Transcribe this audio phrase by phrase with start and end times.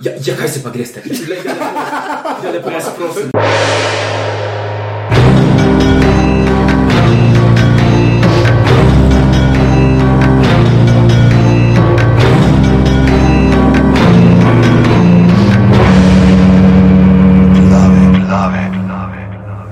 [0.00, 1.18] Ja, ja kaj se pa greš, te greš?
[2.44, 3.30] Ja, lepo, jaz prosim.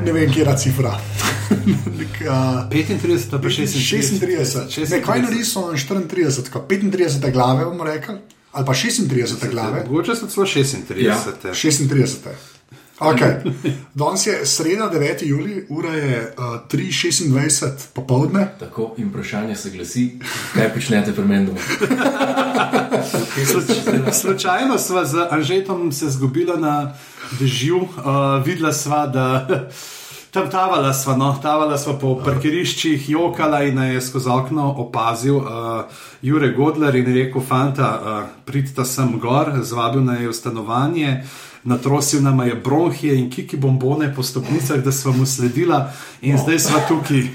[0.04, 0.98] Ne vem, kje je cifra.
[1.98, 4.18] Nek, uh, 35, pa 36.
[4.20, 4.90] 36.
[4.90, 8.18] Ne, kaj naredi so 34, tako 35 glave, bomo rekli,
[8.57, 9.84] ali pa 36 glave.
[9.86, 11.04] Mogoče so celo 36.
[11.04, 11.16] Ja.
[11.43, 12.16] 36.
[12.99, 13.53] Okay.
[13.94, 15.26] Danes je sreda, 9.
[15.26, 18.49] juli, ura je uh, 3:26 popovdne.
[18.61, 20.18] Tako in vprašanje se glasi,
[20.54, 21.50] kaj počnete pri meni?
[24.22, 26.94] Slučajno sva z Anžetom se zgubila na
[27.38, 27.91] dežju, uh,
[28.44, 29.46] videla sva, da
[30.30, 36.00] tam tavala sva, no, tavala sva po parkiriščih, jokala in je skozi okno opazil uh,
[36.22, 41.16] Jure Godler in rekel: Fanta, uh, pridite sem gor, zvabil naj je v stanovanje.
[41.66, 45.91] Natrosil nam je bronhije in kiki bombone po stopnicah, da smo mu sledila,
[46.22, 46.42] in oh.
[46.42, 47.27] zdaj smo tukaj.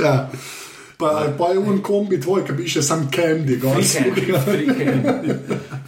[0.00, 0.30] Ja.
[1.00, 3.78] Pa, pa je un kombi tvoj, ki bi še sam candy, gor.
[3.78, 5.36] Free candy, free candy.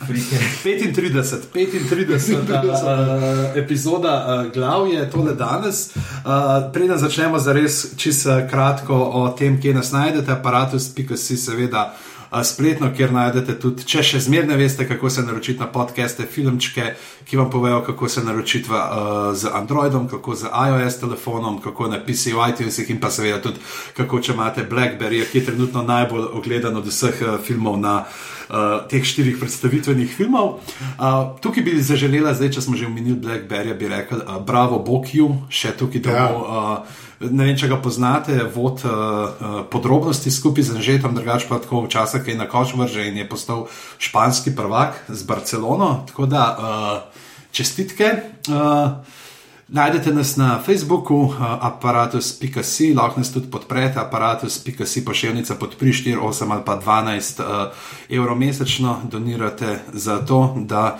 [0.06, 0.48] Free candy.
[0.62, 5.90] 35, 35 uh, epizoda uh, glav je tole danes.
[5.96, 11.92] Uh, Preden začnemo za res čisto kratko o tem, kje nas najdete, aparatus.si seveda.
[11.92, 12.11] uh,
[12.44, 16.94] Spletno, kjer najdete tudi, če še zmeraj ne veste, kako se naročiti na podcaste, filmčke,
[17.28, 22.00] ki vam povejo, kako se naročiti uh, z Androidom, kako z iOS telefonom, kako na
[22.00, 23.60] PC, v iTunesih in pa seveda tudi,
[23.96, 28.80] kako če imate Blackberry, ki je trenutno najbolj ogledan od vseh uh, filmov na uh,
[28.88, 30.62] teh štirih predstavitvenih filmov.
[30.96, 35.50] Uh, tukaj bi zaželela, zdaj, če smo že omenili Blackberry, bi rekel, uh, bravo, Bokju,
[35.52, 36.44] še tukaj domov.
[36.48, 37.00] Uh,
[37.30, 42.26] Ne vem, če ga poznate, vod uh, podrobnosti skupaj z Anžetom, drugače pa tako včasih
[42.26, 43.66] je na koš vrže in je postal
[43.98, 46.02] španski prvak z Barcelono.
[46.08, 47.22] Tako da uh,
[47.54, 48.10] čestitke.
[48.48, 48.98] Uh,
[49.68, 56.52] najdete nas na Facebooku, uh, aparatus.si, lahko nas tudi podprete, aparatus.si pošiljnica podpri 4, 8
[56.52, 60.98] ali pa 12 uh, evrov mesečno, donirate za to, da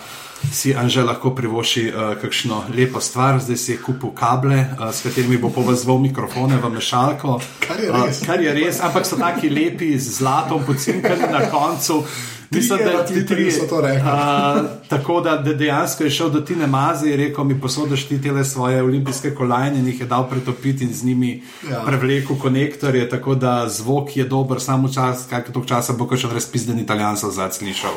[0.51, 5.03] si Anže lahko privoši uh, kakšno lepo stvar, zdaj si je kupil kable, uh, s
[5.03, 7.41] katerimi bo povezal mikrofone v mešalko.
[7.61, 8.21] Kar je res.
[8.21, 12.05] Uh, kar je res, ampak so taki lepi, z zlatom, pocinkani na koncu.
[12.53, 14.01] Mislim, da ti trije so to rekli.
[14.01, 18.23] Uh, tako da, da dejansko je šel do Tine Maze in rekel: mi posodaš ti
[18.23, 21.83] tele svoje olimpijske kolajne in jih je dal pretopiti in z njimi Ja.
[21.87, 26.79] prevlekel konektorje, tako da zvok je dober, samo čas, kaj dolgo časa bo še razpizden
[26.79, 27.93] italijan se zadnji slišal.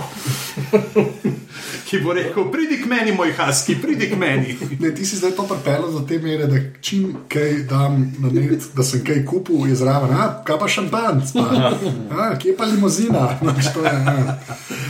[1.85, 4.55] Ki bo rekel: pridi k meni, moj haski, pridi k meni.
[4.79, 8.63] Ne, ti si zdaj to pripeljal do te mere, da čim kaj dam na net,
[8.73, 10.11] da sem kaj kupil, je zraven.
[10.11, 11.33] A, kaj pa šampanc?
[11.33, 11.73] Pa?
[12.11, 13.25] A, kje pa limuzina?
[13.41, 14.38] Znaš, to je, a.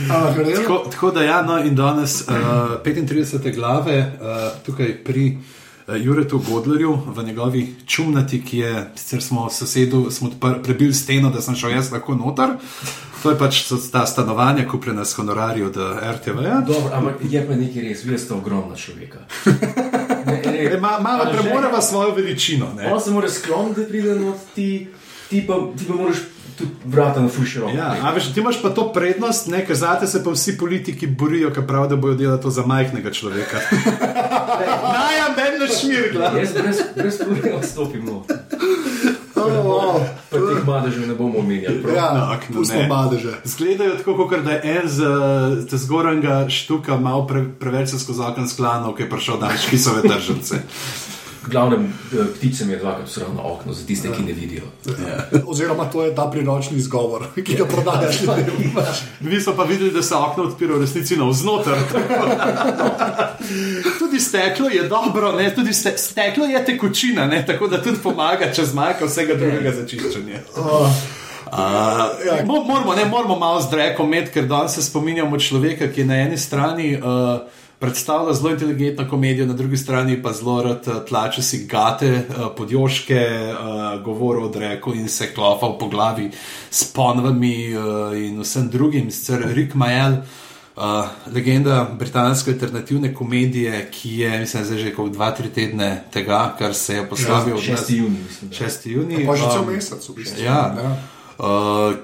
[0.08, 2.34] A, verjetno- Tako, tako da, ja, no, in danes uh,
[2.82, 3.54] 35.
[3.54, 4.26] glave uh,
[4.62, 5.38] tukaj pri
[5.94, 10.30] Juretu Godlerju v njegovi čumnati, ki je, sicer smo sosedu, smo
[10.62, 12.48] prebili steno, da sem šel jaz lahko noter.
[13.22, 16.60] To je pač ta stanovanja, kupljena s honorarji od eh, RTV-ja.
[16.66, 19.18] Dobro, ampak je pa nekaj res, vi ste ogromna človeka.
[20.26, 22.66] Ne, ne, E, ma, malo premoreva svojo veličino.
[22.76, 22.92] Ne?
[22.92, 24.88] On se mora skloniti, da pride not ti,
[25.30, 26.16] ti pa, ti pa moraš
[26.58, 27.68] tudi vrata na fušero.
[27.68, 31.06] Ja, a veš, ti imaš pa to prednost, ne, ker zate se pa vsi politiki
[31.06, 33.60] borijo, ker pravijo, da bojo delali to za majhnega človeka.
[34.96, 36.32] Najam, bedno šmirgla.
[36.38, 38.04] Jaz brez, brez problema odstopim.
[38.04, 38.22] No.
[39.36, 40.00] Oh,
[40.30, 41.82] Pa teh madežev ne bomo omenjali.
[41.96, 43.34] ja, No, no, pustimo madeže.
[43.44, 48.48] Zgledajo tako, kot da je en z zgornjega štuka malo pre, preveč se skozi okno
[48.48, 50.54] sklanil, ki je prišel danes špisove državce.
[50.56, 51.15] V
[51.50, 54.62] glavnem, eh, ptice mi je dvakrat sral na okno, za tiste, ki ne vidijo.
[55.46, 58.74] Oziroma, to je ta priročni izgovor, ki ga prodajaš ljudem.
[59.20, 61.72] Vi so pa videli, da se okno odpira v resnici navznoter.
[63.98, 65.54] tudi steklo je dobro, ne?
[65.54, 67.46] tudi ste, steklo je tekočina, ne?
[67.46, 70.42] tako da tudi pomaga, če zmanjka vsega drugega za čiščenje.
[70.56, 70.90] Oh,
[71.46, 71.58] Uh,
[72.26, 72.44] ja.
[72.44, 76.38] mo, moramo, ne, moramo malo zdreko imeti, ker danes se spominjamo človeka, ki na eni
[76.38, 77.38] strani uh,
[77.86, 82.46] predstavlja zelo inteligentno komedijo, na drugi strani pa zelo rad uh, tlače si gate, uh,
[82.56, 86.30] podjoške, uh, govori o dreku in se klopa po glavi
[86.70, 89.10] s ponovami uh, in vsem drugim.
[89.10, 90.12] Sicer Rick Mael.
[90.76, 90.82] Uh,
[91.34, 96.74] legenda britanske alternativne komedije, ki je, mislim, zdaj že kot dva, tri tedne tega, kar
[96.74, 97.86] se je poslavil nas.
[97.88, 97.94] 6.
[97.96, 98.50] juni, mislim.
[98.50, 98.66] da.
[98.66, 98.88] 6.
[98.88, 99.26] juni.
[99.26, 100.42] pa že cel um, mesec, v bistvu.
[100.44, 100.74] Ja.
[100.82, 100.96] ja.
[101.38, 101.94] Uh,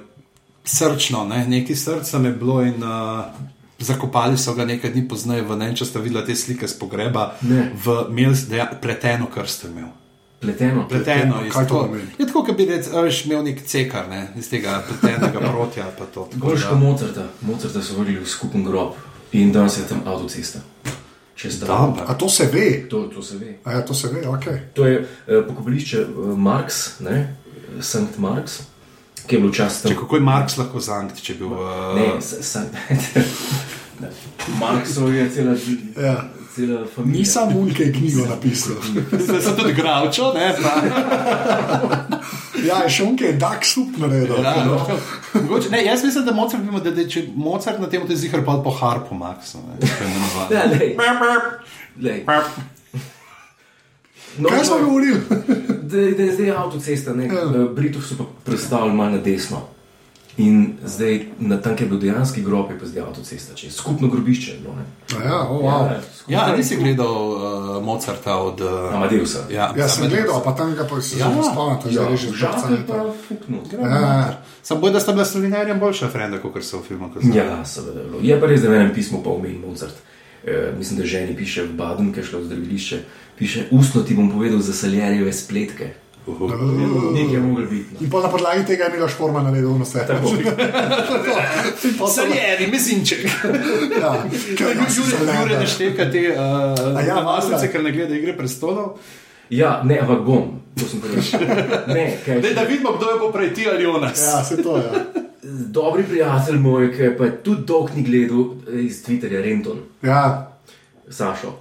[0.65, 1.45] srčno, ne?
[1.49, 3.25] nekaj srca mi je bilo in uh,
[3.83, 6.75] zakopali so ga nekaj dni pozneje v ne, vem, če ste videli te slike z
[6.75, 7.71] pogreba, Ne.
[7.77, 9.91] v imel deja, pleteno krsto imel.
[10.41, 10.89] Pleteno.
[10.89, 12.09] Pleteno, je Kaj to pomeni?
[12.19, 15.87] je tako, kot bi reč, a veš, imel nek cekar, ne, iz tega pletenega protja.
[15.93, 16.27] pa to.
[16.27, 17.27] Tako Goško da- Mozarta.
[17.41, 18.99] Mozarta so vrgli v skupen grob.
[19.33, 20.59] In danes je tam avtocesta.
[21.61, 22.05] Dobro.
[22.07, 22.89] A to se ve.
[22.89, 23.55] To, to se ve.
[23.65, 24.45] A ja, to se ve, ok.
[24.73, 25.07] To je uh,
[25.47, 27.37] pokopališče uh, Marks, ne?
[27.81, 28.61] Sankt Marks,
[29.23, 31.53] ki je bil včasih Če kako je Marks lahko zankt, če bi bil.
[31.55, 32.75] Uh, Ne, s- Sankt
[34.61, 35.53] Marksov je cela,
[35.99, 36.17] Ja.
[36.51, 37.19] cela familija.
[37.19, 38.77] Nisem unke knjigo napisal.
[39.13, 40.49] Zdaj sem tudi gravčo, ne?
[40.59, 40.73] Pa,
[42.63, 44.37] Ja, še unke je dak sup naredil.
[44.39, 44.77] ja, no.
[45.35, 48.57] Mogoče- ne, jaz mislim, da Mozart, da, da če Mozart na tem te zihar pa
[48.59, 49.59] po harpu Maxu.
[49.61, 50.51] Ne, to je navadno.
[50.53, 50.97] Ja, lej.
[51.99, 52.25] Lej.
[54.39, 55.21] No, Kaj smo no, govorili?
[55.83, 57.33] da, da je zdaj avtocesta, ne, Ja.
[57.33, 57.69] ja.
[57.69, 59.61] Britov so pa predstavili malo na desno.
[60.39, 63.73] In zdaj, na tam, kjer je bil dejanski grob, je pa zdaj avtocesta, če je
[63.73, 64.53] skupno grobišče.
[64.59, 64.85] No, ne.
[65.25, 65.93] Ja, oh, wow.
[66.11, 67.41] skupno- Ja, a nisi gledal uh,
[67.85, 68.61] Mozarta od.
[68.61, 69.39] Uh, Amadeusa.
[69.51, 70.23] ja, Ja, sem Amadeusa.
[70.23, 71.29] gledal, pa tam ga pa si Ja.
[71.29, 71.43] ja.
[71.45, 72.77] spomnil, Ja, zdaj že zbrcanje.
[72.77, 73.61] je pa fuknil.
[73.75, 77.11] Ja, Sam boj, da sta bila s Slinarjem boljša frenda, kot so v filmu.
[77.29, 78.01] Ja, seveda.
[78.01, 78.25] je.
[78.25, 79.95] Je pa res, da v enem pismu pa omenil Mozart.
[80.47, 82.99] E, mislim, da ženi piše v Baden, ki je šlo v zdravilišče,
[83.39, 85.95] piše: Ustno ti bom povedal za saljerjeve spletke.
[86.27, 87.95] Nekaj je moglo biti.
[87.95, 87.99] No.
[88.01, 90.07] In pa na podlagi tega je Miloš Forman naredil na vse.
[90.07, 90.29] Tako.
[92.15, 93.27] Saljeri, mezinček.
[94.01, 94.25] Ja,
[94.59, 95.39] kaj nas Jure, zalebe.
[95.41, 97.67] Jure ne šteka te uh, A ja, valjda.
[97.73, 98.99] ker ne gleda igre prestolov.
[99.51, 101.23] Ja, ne, ampak bom, to sem povedal.
[101.97, 104.03] Ne, kaj Dej, da vidimo, kdo je bo prej ti ali on.
[104.03, 105.22] Ja, se to je.
[105.43, 110.53] Dobri prijatelj moj, ki pa je tudi dolg ni gledal eh, iz Twitterja, Renton, Ja,
[111.11, 111.59] Sašo.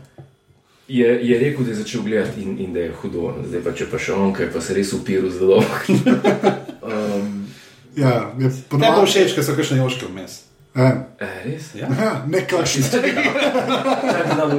[0.87, 3.33] Je, je rekel, da je začel gledati in, in da je hudo.
[3.47, 6.05] Zdaj pa če pa še on, ki je pa se res upiril zelo dolgo.
[6.91, 7.47] um,
[7.95, 10.41] ja, je Ne bo všeč, ker so kakšne joške vmes.
[10.75, 11.71] Ja, eh, res?
[11.75, 11.89] Ja.
[11.89, 14.57] Ja, nekakšne, Kaj bi nam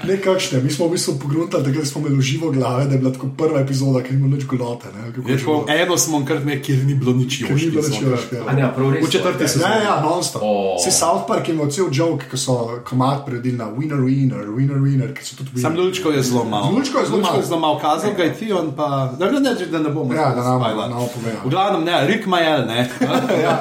[0.00, 0.10] lovil?
[0.10, 0.60] nekakšne.
[0.60, 3.60] Mi smo v bistvu pogruntali, da smo imeli živo glave, da je bila tako prva
[3.60, 4.88] epizoda, ki ni bilo nič golote.
[4.90, 8.06] Ne, tako, eno smo kar imeli, kjer ni bilo nič Ker ni bilo nič joške.
[8.06, 8.36] joške.
[8.42, 9.02] A ne, a prav res.
[9.02, 9.48] V četrti Ja.
[9.48, 9.72] sezoni.
[9.72, 10.42] Ja, ja, non-stop.
[10.42, 10.76] O.
[10.78, 14.78] Si South Park je imel cel joke, ki so komat predili na winner, winner, winner,
[14.78, 16.70] winner, ki so tudi Sam Lulčko je zelo malo.
[16.70, 17.36] Lulčko je zelo malo.
[17.36, 19.14] je zelo malo kazal, ga je ti on pa.
[19.14, 20.14] Da ne, ne, da ne bomo.
[20.14, 20.88] Ja, da nam- spajla.
[20.88, 21.40] nam povedal.
[21.44, 22.88] V glavnem, ne, Rick Majel, ne.
[23.42, 23.60] Ja,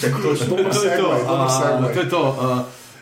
[0.00, 1.14] Tako To je to.
[1.86, 2.22] to je to.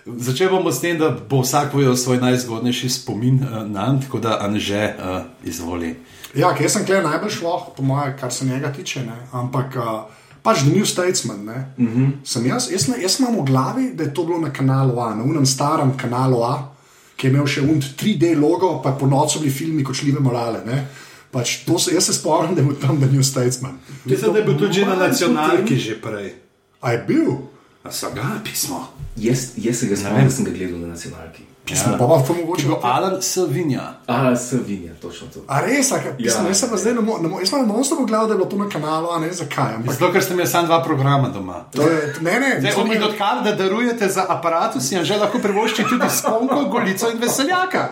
[0.07, 4.19] Začel bomo s tem, da bo vsak povedal svoj najzgodnejši spomin uh, na njega, tako
[4.21, 5.97] da Anže uh, izvoli.
[6.37, 9.17] Ja, jaz sem klej najbolj šlo, po mojem, kar se njega tiče, ne?
[9.33, 10.05] ampak uh,
[10.43, 11.45] pač The New Statesman.
[11.45, 11.73] Ne?
[11.79, 12.11] Mm -hmm.
[12.25, 15.25] Sem jaz, jaz, jaz imam v glavi, da je to bilo na kanalu A, na
[15.25, 16.75] unem starem kanalu A,
[17.17, 20.61] ki je imel še un 3D logo, pa po noči bili filmi kot šljive morale.
[20.67, 20.87] Ne?
[21.31, 23.79] Pač to se, jaz se spomnim, da je bil tam The New Statesman.
[24.05, 26.35] Mislim, da je bil tudi že na nacionalki že prej.
[26.81, 27.54] A je bil?
[27.85, 28.89] A so ga pismo.
[29.17, 31.43] Jaz, jaz se ga da sem ga gledal na nacionalki.
[31.65, 31.99] Pismo, ja.
[31.99, 32.63] pa pa to mogoče.
[32.63, 33.85] Če bo Alan Savinja.
[34.07, 35.41] A, Savinja, točno to.
[35.49, 36.81] A res, a, kaj, pismo, Ja, jaz sem pa ja.
[36.81, 39.09] zdaj, ne mo- ne mo- jaz sem non-stop gledal, da je bilo to na kanalu,
[39.09, 39.75] a ne zakaj.
[39.75, 41.65] Ampak, Zato, ker ste imeli samo dva programa doma.
[41.71, 45.39] to je, ne, ne, Zdaj, je- in odkar da darujete za aparatus, si že lahko
[45.39, 47.89] privošči tudi sponko, golico in veseljaka.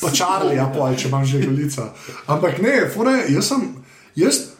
[0.00, 1.92] pa čarli, ja, pol, če imam že golica.
[2.26, 3.72] Ampak ne, fore, jaz sem,
[4.14, 4.55] jaz,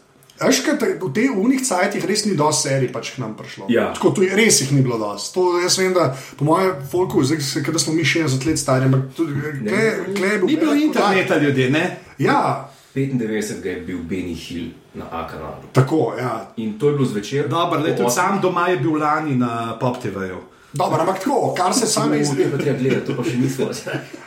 [0.79, 3.67] te- v teh unih cajtih res ni dosti serij, pač k nam prišlo.
[3.69, 3.93] Ja.
[3.93, 5.35] Tako tu je, res jih ni bilo dosti.
[5.35, 8.85] To jaz vem, da po mojem folku, zdaj se, da smo mi 60 let stari,
[8.85, 9.83] ampak tudi, kle,
[10.15, 11.85] kle je bil Ni bilo interneta, ljudje, ne?
[12.19, 15.69] Ja, 95 ga je bil Benny Hill na A kanalu.
[15.73, 16.53] tako, ja.
[16.57, 17.49] In to je bilo zvečer.
[17.49, 20.41] Dobro, tudi sam doma je bil lani na Pop TV-ju.
[20.73, 22.51] Dobro, ampak tako, kar se same izbire.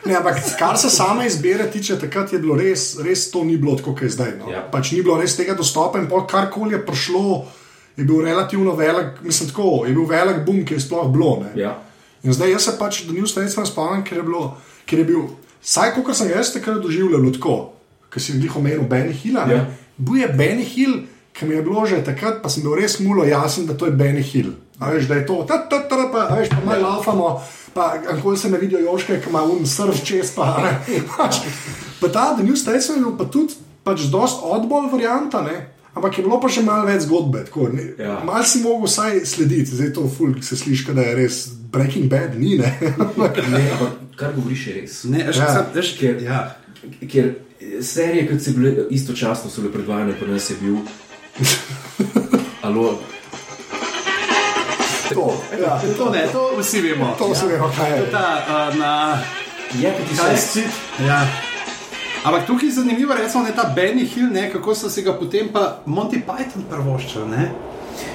[0.05, 3.75] Ne, ampak kar se same izbire tiče, takrat je bilo res, res to ni bilo
[3.77, 4.31] tako, kot je zdaj.
[4.39, 4.51] No.
[4.51, 4.63] Ja.
[4.71, 7.45] Pač ni bilo res tega dostopa in karkoli je prišlo,
[7.97, 11.43] je bil relativno velik, mislim tako, je bil velik boom, ki je sploh bilo.
[11.43, 11.61] ne.
[11.61, 11.75] Ja.
[12.23, 15.27] In zdaj jaz se pač do New Statesman spomnim, ker je, bilo, ker je bil,
[15.63, 17.73] vsaj kot sem jaz takrat doživljal, tako,
[18.11, 19.39] ker si jih omenil Benny Hill.
[19.47, 19.65] Ja.
[19.97, 23.23] Bil je Benny Hill, ki mi je bilo že takrat, pa sem bil res mulo
[23.23, 24.51] jasen, da to je Benny Hill.
[24.79, 27.41] A veš, da je to, ta, ta, ta, pa, veš, pa malo laufamo,
[27.73, 30.53] pa kako se ne vidijo joške, ki ima un surf čez, pa.
[31.17, 31.41] Pač,
[31.99, 35.57] pa ta The New Statesman je bil pa tudi pač dost oddball varianta, ne.
[35.89, 37.43] Ampak je bilo pa še malo več zgodbe.
[37.45, 38.19] Tako, ne, Ja.
[38.23, 41.39] Mal si mogel vsaj slediti, zdaj to ful, se sliši, da je res
[41.71, 42.69] Breaking Bad, ni ne.
[43.51, 43.63] Ne,
[44.15, 45.03] kar govoriš je res.
[45.05, 45.65] Ne, veš, Ja.
[45.73, 46.39] veš, Ker- ja.
[47.03, 47.33] Ker
[47.83, 50.79] serije, kot so bile istočasno so bile predvajane, pri nas je bil.
[52.65, 52.99] Alo,
[55.13, 57.15] to, ja, To ne, to vsi vemo.
[57.17, 58.11] to se vemo, kaj je.
[58.11, 59.17] Ta, uh, na
[59.73, 60.37] je kot ti se.
[60.37, 60.63] si?
[61.07, 61.48] Ja.
[62.23, 65.49] Ampak tukaj je zanimivo, recimo, ne, ta Benny Hill, ne, kako so si ga potem
[65.53, 67.27] pa Monty Python prvoščil.
[67.29, 67.51] Ne?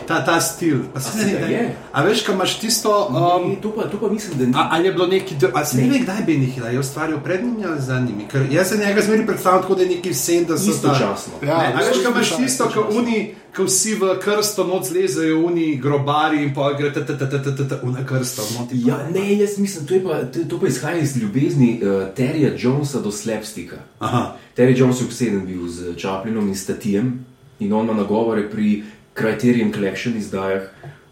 [0.06, 0.84] Ta, ta stil.
[0.94, 1.62] A, se si ne, ne, je?
[1.92, 2.92] a veš, kaj imaš tisto.
[3.08, 4.52] Um, Um, to, pa, to pa mislim, da ni.
[4.56, 7.44] A, ali je bilo neki, a se ne ve, kdaj Benny Hill, je ustvarjal pred
[7.44, 8.28] njimi ali za njimi?
[8.28, 10.70] Ker jaz se njega zmeri predstavljam tako, da je neki 70.
[10.70, 11.32] Istočasno.
[11.42, 15.44] Ja, Ne, a veš, kaj imaš tisto, kot oni, ko vsi v krsto noč lezejo,
[15.46, 18.42] oni grobari in pa gre v krsto.
[18.72, 23.00] Ja, ne, jaz mislim, to, pa, to, to pa izhaja iz ljubezni uh, Terryja Jonesa
[23.00, 23.76] do Slapsticka.
[24.56, 27.24] Terry Jones je obseden bil z Chaplinom in Statijem
[27.58, 28.82] in on ima nagovore pri
[29.14, 30.62] Criterion Collection izdajah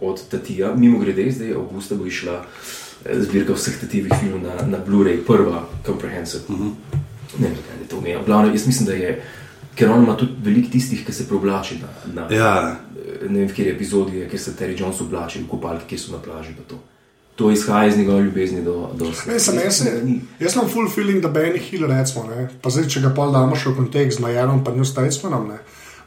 [0.00, 0.74] od Tatija.
[0.74, 5.68] Mimo grede, zdaj avgusta bo išla eh, zbirka vseh Tatijevih filmov na, na Blu-ray, prva
[5.86, 6.42] Comprehensive.
[6.48, 6.72] Uh -huh.
[7.38, 8.24] Ne vem, kaj je to.
[8.26, 9.22] Glavno, jaz mislim, da je,
[9.76, 12.76] ker on ima tudi veliko tistih, ki se preoblači na, na Ja.
[13.28, 16.12] ne vem, v kateri epizodi je, kjer se Terry Jones oblači v kopalki, ki so
[16.12, 16.54] na plaži.
[16.56, 16.78] pa To.
[17.36, 20.20] to izhaja iz njegove ljubezni do, do sem, jaz, ni.
[20.40, 23.56] jaz imam full feeling, da Benny Hill, recimo, ne, pa zdaj, če ga pol damo
[23.56, 25.58] še v kontekst z Majerom in New Statesmanom, ne,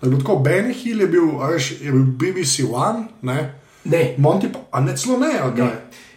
[0.02, 3.52] da bi tako, Benny Hill je bil, a veš, je bil BBC One, ne,
[3.86, 5.62] Ne, Monty, pa, a ne celo ne, okay.
[5.62, 5.72] Ne.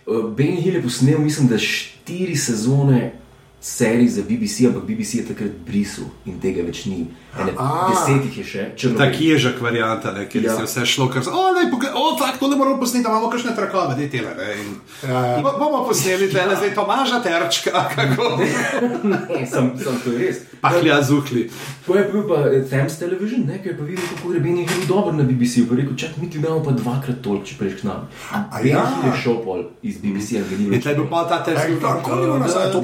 [0.07, 3.13] Uh, Ben Hill je posnel, mislim, da štiri sezone
[3.61, 7.07] serij za BBC, ampak BBC je takrat brisal in tega več ni.
[7.39, 7.53] Ene,
[7.89, 10.53] deset jih je še, če Ta ježek varianta, ne, kjer Ja.
[10.53, 10.57] ja.
[10.57, 13.05] se je vse šlo, ker so, o, ne, poglej, o, tak, to ne moramo posneti,
[13.05, 14.35] da imamo kakšne trakove, da je tele.
[14.35, 14.75] Ne, in,
[15.09, 15.41] Ja, ja.
[15.43, 18.25] Bo- Bomo posneli tele, zdaj Tomaža Terčka, kako.
[19.09, 20.37] Ne, sem, sem to je res.
[20.61, 21.47] Pahlja zuhli.
[21.87, 24.57] To je bil pa eh, Thames Television, ne, ki je pa videl, kako je Ben
[24.57, 25.63] Hill dober na BBC.
[25.69, 28.09] Pa je rekel, čak mi ti damo pa dvakrat toliko, če prejš k nam.
[28.33, 28.83] A ja.
[29.07, 30.83] Je šel pol iz BBC, ga ni bilo.
[30.83, 32.83] tle bi pa ta bilo nazaj, to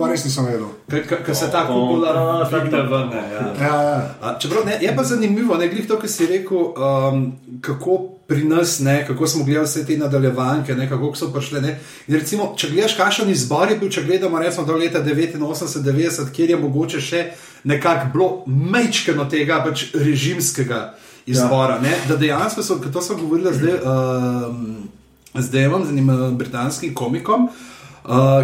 [0.00, 0.68] pa res nisem vedel.
[0.88, 3.22] Ker se ta kupula figne vrne.
[3.28, 3.44] Ja.
[3.60, 4.38] Ja, ja.
[4.40, 7.98] Čeprav ne, je pa zanimivo, ne glede to, kar si rekel, um, kako
[8.28, 11.60] pri nas, ne, kako smo gledali vse te nadaljevanke, ne, kako so prišle.
[11.60, 11.78] Ne.
[12.06, 16.50] In Recimo, če gledaš, kakšen izbor je bil, če gledamo recimo, do leta 89-90, kjer
[16.50, 17.24] je mogoče še
[17.64, 20.94] nekako bilo mečkano tega pač režimskega
[21.26, 21.80] izbora.
[21.84, 21.96] Ja.
[22.08, 24.88] Da dejansko so, kot smo govorili zdaj, um,
[25.34, 27.48] z Devom, z enim uh, britanskim komikom.
[27.48, 27.77] Uh,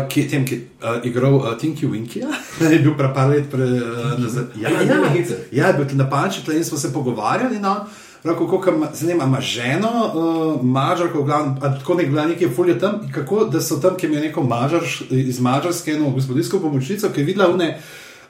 [0.08, 2.20] ki je tem, ki je uh, igral uh, Tinky Winky,
[2.60, 4.44] je bil pred par let pre, uh, nazaj.
[4.60, 7.58] Ja, Ja, ja, ja, ja, je bil tu na panči, tle in smo se pogovarjali.
[7.58, 7.86] No.
[8.22, 8.72] Prav, kako
[9.10, 11.26] ima, ženo, uh, mačarko,
[11.60, 14.42] a tako nek glavni, ki je fulje tam, kako da so tam, ki je neko
[14.42, 14.80] mačar,
[15.10, 17.78] iz mačarske, eno gospodinsko pomočnico, ki je videla une,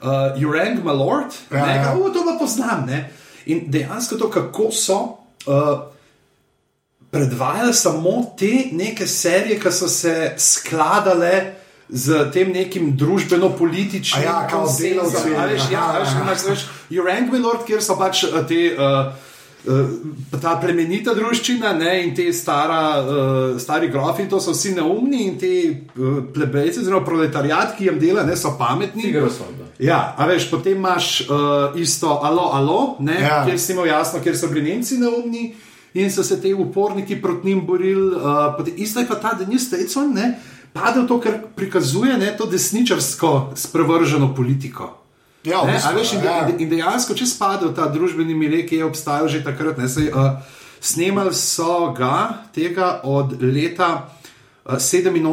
[0.01, 1.93] uh, Jureng Malord, Ja, ja, ja.
[2.13, 2.85] to pa poznam.
[2.87, 3.09] Ne?
[3.45, 5.17] In dejansko to, kako so.
[5.45, 5.94] Uh,
[7.15, 11.35] predvajali samo te neke serije, ki so se skladale
[11.89, 15.11] z tem nekim družbeno-političnim ja, kao konsenzom.
[15.11, 15.35] delavci.
[15.35, 16.21] A veš, Ja, Aha, veš, aha.
[16.23, 18.61] imaš, veš, Jureng Milord, kjer so pač eh, te.
[18.75, 19.13] Uh,
[20.41, 25.39] Ta plemenita družščina ne, in te stara, uh, stari grofi, to so vsi neumni, in
[25.41, 25.49] te
[25.97, 29.09] uh, plebejci, oziroma proletariat, ki jim dela, ne so pametni.
[29.81, 33.39] Ja, a veš, potem imaš uh, isto alo, alo, ne, Ja.
[33.47, 35.47] kjer si imel jasno, kjer so bili Nemci neumni
[35.95, 38.15] in so se ti uporniki proti njim borili.
[38.15, 40.39] Uh, isto je pa ta, da ni Statesman, ne,
[40.73, 44.91] padel to, kar prikazuje ne, to desničarsko sprevrženo politiko.
[45.43, 46.39] Ja, v Ne, a veš, in, ja.
[46.41, 49.77] in de- in dejansko, če spada v ta družbeni milej, ki je obstajal že takrat,
[49.77, 50.41] ne, sej, uh,
[50.81, 54.09] snemali so ga tega od leta.
[54.65, 55.27] Uh, 87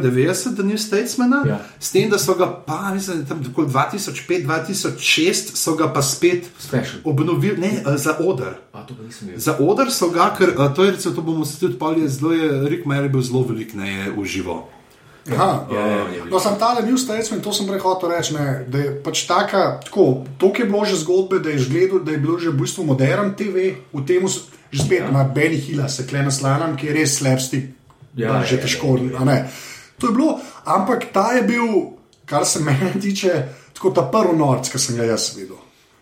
[0.00, 1.50] do 94, da ni Statesmana, Ja.
[1.50, 1.60] ja.
[1.80, 6.46] s tem, da so ga pa, mislim, da tam okoli 2005-2006 so ga pa spet
[6.58, 7.00] Special.
[7.04, 8.54] obnovili, ne, eh, za odr.
[8.72, 8.94] A to.
[9.36, 12.32] Za odr so ga, ker eh, to je recimo, to bomo se tudi pali, zelo
[12.32, 14.68] je, Rick Mary bil zelo velik, ne je uživo.
[15.28, 15.66] Aha.
[15.72, 18.78] Ja, ja, ja, No, sem tale New Statesman, to sem prej hotel reči, ne, da
[18.78, 22.38] je pač taka, tako, toliko je bilo že zgodbe, da je, žgledu, da je bilo
[22.38, 23.56] že v bistvu modern TV,
[23.92, 24.24] v tem
[24.70, 25.08] že spet Ja.
[25.08, 27.60] ima Benny Hilla, se klene slanam, ki je res slabsti,
[28.18, 28.98] Ja, ja, že ja, težko.
[28.98, 29.38] ja, a ne.
[29.96, 30.34] To je bilo,
[30.66, 31.94] ampak ta je bil,
[32.24, 33.32] kar se mene tiče,
[33.72, 35.56] tako ta prvi norc, ki sem ga jaz videl.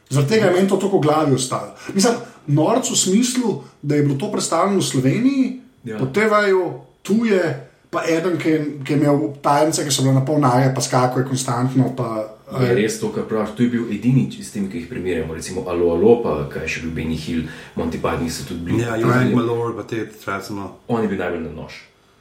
[0.08, 1.74] Zaradi tega je meni to tako v glavi ostalo.
[1.90, 2.14] Mislim,
[2.48, 5.46] norc v smislu, da je bilo to predstavljeno v Sloveniji,
[5.84, 5.92] Ja.
[5.92, 5.98] ja.
[5.98, 6.62] po TV-ju,
[7.00, 7.42] tu je
[7.88, 10.80] pa eden, ki, je- ki je imel tajnice, ki so bile na pol naje, pa
[10.80, 11.92] skako je konstantno.
[11.92, 12.26] Pa,
[12.58, 13.54] Je res to, kar praviš.
[13.54, 15.30] To je bil edini s tem, ki jih primerjamo.
[15.32, 18.82] Recimo Alo, Alo, pa kaj še bil Benny Hill, Monty Python so tudi bili.
[18.82, 20.78] Ja, Jurek Malor, pa te tracimo.
[20.86, 21.74] On je bil najbolj na nož.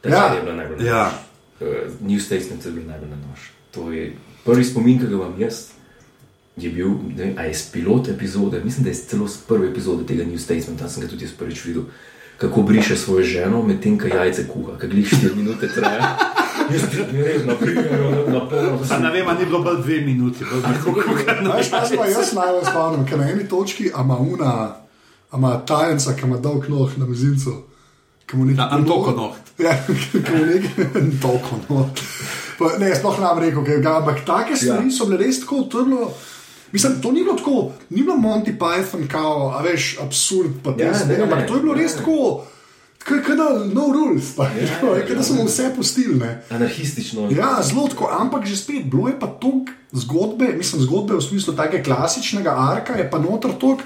[0.06, 0.34] Ta Ja.
[0.34, 1.04] je bila najbolj na Ja.
[1.04, 1.14] nož.
[1.62, 1.68] Uh,
[2.02, 3.40] New Statesman je bil najbolj na nož.
[3.72, 4.14] To je
[4.46, 5.56] prvi spomin, ki ga imam jaz.
[6.56, 9.68] Je bil, ne vem, a je s pilot epizode, mislim, da je celo z prve
[9.68, 11.84] epizode tega New Statesman, tam sem ga tudi jaz prvič videl,
[12.38, 16.16] kako briše svojo ženo, medtem ko jajce kuha, ki glih 4 minute traja.
[16.74, 16.82] Jaz
[17.14, 17.92] ne vem, na primer,
[18.28, 18.80] na polno.
[18.90, 20.96] Pa ne vem, ali ni bilo bolj dve minuti, bolj kot
[21.58, 24.76] Veš, kaj pa jaz najbolj spomnim, ker na eni točki ima una,
[25.36, 27.54] ima tajnica, ki ima dolg noh na mezincu.
[28.34, 28.70] nekaj
[29.58, 29.72] Ja.
[29.72, 32.02] Ja, ki mu nekaj Antoko noht.
[32.60, 35.62] Pa, ne, sploh ne bi rekel, kaj ga, ampak take stvari so bile res tako
[35.64, 36.10] utrlo.
[36.74, 40.84] Mislim, to ni bilo tako, ni bilo Monty Python, kao, a veš, absurd, pa te
[40.84, 41.82] Ja, stvari, ne, ampak to je bilo ne.
[41.84, 42.44] res tako,
[43.06, 45.48] kot da no rules, pa, Ja, ja, ja, da smo ja.
[45.48, 46.20] vse pustili.
[46.20, 46.44] Ne.
[46.50, 47.30] Anarhistično.
[47.32, 51.56] Ja, zelo tako, ampak že spet, bilo je pa toliko zgodbe, mislim, zgodbe v smislu
[51.56, 53.84] takega klasičnega arka, je pa noter toliko.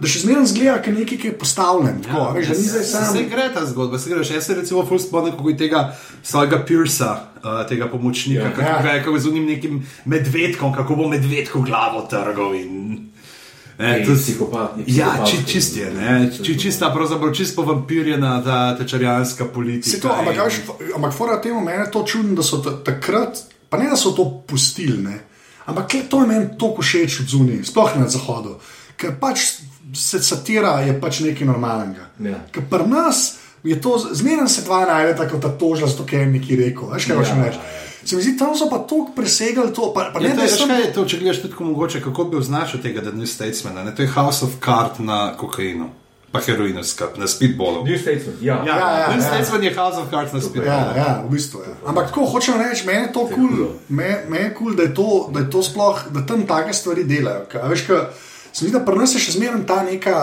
[0.00, 2.02] Da še zmeraj zgleda, kot nekaj, ki je postavljen.
[2.02, 3.18] Tako, ja, veš, da ni zdaj Se sam.
[3.26, 4.24] gre ta zgodba, se gre.
[4.26, 5.80] Jaz se recimo ful spomnim, kako je tega
[6.22, 8.46] svojega Pirsa, uh, tega pomočnika, Ja.
[8.46, 8.52] ja.
[8.52, 8.94] kako, Ja.
[8.94, 8.98] ja.
[8.98, 9.74] kako je z unim nekim
[10.06, 12.54] medvedkom, kako bo medvedku glavo trgal.
[12.54, 12.72] In,
[13.78, 18.42] ne, Ej, to- psihopat, je Ja, či, čist je, ne, či, čista, pravzaprav čisto vampirjena
[18.42, 19.90] ta tečarjanska politika.
[19.90, 20.54] Se to, ampak, in- veš,
[20.92, 24.10] ampak fora temu meni je to čudno, da so ta, takrat, pa ne da so
[24.10, 25.16] to pustili, ne,
[25.64, 28.58] ampak to je meni toliko všeč od zunaj, sploh ne na zahodu,
[28.96, 29.38] ker pač
[29.94, 32.06] se satira je pač nekaj normalnega.
[32.20, 32.38] Ja.
[32.50, 36.26] Ker pri nas je to, zmeraj se dva najde tako ta tožla, zato ker je
[36.28, 37.58] neki rekel, veš kaj hočem Ja, reči.
[38.02, 40.44] Se mi zdi, tam so pa toliko presegali to, pa, pa Ja, ne to je,
[40.44, 40.68] je sem.
[40.68, 43.84] kaj je to, če gledaš tudi mogoče, kako bi označil tega, da ni statesmana.
[43.84, 43.92] Ne?
[43.94, 45.90] To je House of Cards na kokainu,
[46.32, 47.84] pa heroinu, skup, na speedballu.
[47.84, 48.56] New Statesman, ja.
[48.64, 49.20] Ja, ja, ja, ja.
[49.20, 50.96] Statesman je House of Cards na speedballu.
[50.96, 51.74] Ja, ja, v bistvu je.
[51.84, 54.82] Ampak tako hočem reči, meni je to kul, cool, me, me je kul, cool, da,
[54.82, 57.44] je to- da je to sploh, da tam take stvari delajo.
[57.52, 58.00] Ka, a veš, ka,
[58.52, 60.16] se mi zdi, da pri nas je še zmeraj ta neka,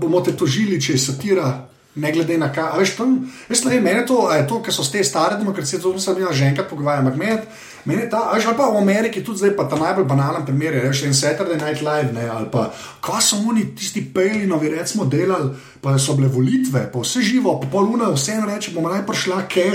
[0.00, 1.50] bomo te tožili, če je satira.
[1.92, 3.18] Ne glede na kaj, veš, tam,
[3.50, 6.38] veš, ne, meni je to, je to, ker so te stare demokracije, to sem jaz
[6.38, 7.36] že enkrat pogovarjal, ampak meni,
[7.84, 10.78] meni je ta, veš, ali pa v Ameriki tudi zdaj pa ta najbolj banalen primer,
[10.78, 12.70] je, veš, en Saturday Night Live, ne, ali pa,
[13.04, 15.52] kaj so oni tisti pejlinovi, recimo, delali,
[15.84, 19.04] pa so bile volitve, pa vse živo, pa pol luna, vse en reče, bomo naj
[19.12, 19.68] prišla, ke,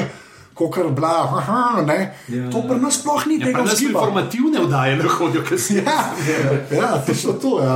[0.58, 1.98] kokar bla, aha, ne,
[2.30, 4.00] ja, to pri nas sploh ni Ja, tega pa nas vzgiba.
[4.00, 5.76] informativne vdaje ne hodijo, ker si.
[5.78, 6.00] Ja,
[6.72, 7.76] ja, točno to, ja.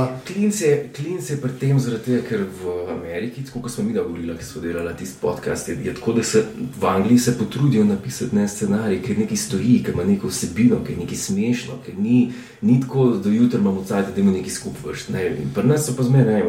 [0.60, 4.36] Je, klinc je pri tem, zaradi tega, ker v Ameriki, tako kot smo mi govorili,
[4.38, 6.44] ki smo delali tisti podcast, je, je tako, da se
[6.80, 10.96] v Angliji se potrudijo napisati ne scenarij, ker nekaj stoji, ker ima neko vsebino, ker
[10.96, 14.50] je nekaj smešno, ker ni, ni tako, da do jutra imamo cajt, da imamo nekaj
[14.50, 15.08] skupaj vrst.
[15.14, 16.42] Ne, pri nas so pa zmeraj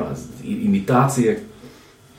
[0.44, 1.40] imitacije,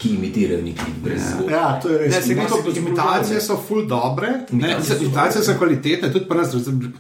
[0.04, 1.52] ki imitirajo nekaj brez zvoka.
[1.52, 2.14] Ja, to je res.
[2.14, 6.28] Ne, se je to imitacije so full dobre, ne, Imitacije so imitacije so kvalitetne, tudi
[6.28, 6.56] pri nas,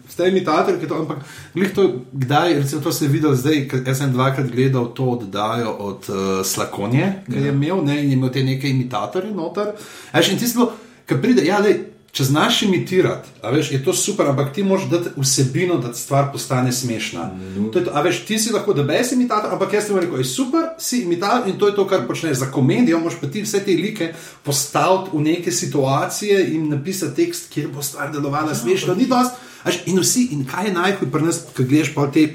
[0.08, 1.18] ste imitatorji, ki to, ampak
[1.54, 5.10] glih to, kdaj, recimo to se je videl zdaj, ker jaz sem dvakrat gledal to
[5.18, 9.74] oddajo od uh, Slakonje, ki je imel, ne, in je imel te neke imitatorje noter.
[10.12, 10.70] A Veš, in tisto,
[11.04, 11.82] ki pride, ja, lej,
[12.14, 16.72] če znaš imitirati, veš, je to super, ampak ti moraš dati vsebino, da stvar postane
[16.72, 17.30] smešna.
[17.72, 20.00] To je To, a veš, ti si lahko da bes imitator, ampak jaz ti bom
[20.00, 22.38] rekel, je super, si imitator in to je to, kar počneš.
[22.38, 27.50] Za komedijo moraš pa ti vse te like postaviti v neke situacije in napisati tekst,
[27.50, 28.94] kjer bo stvar delovala smešno.
[28.94, 29.34] Ni dost.
[29.64, 32.28] veš, In vsi, in kaj je najhuj pri nas, ko greš pa te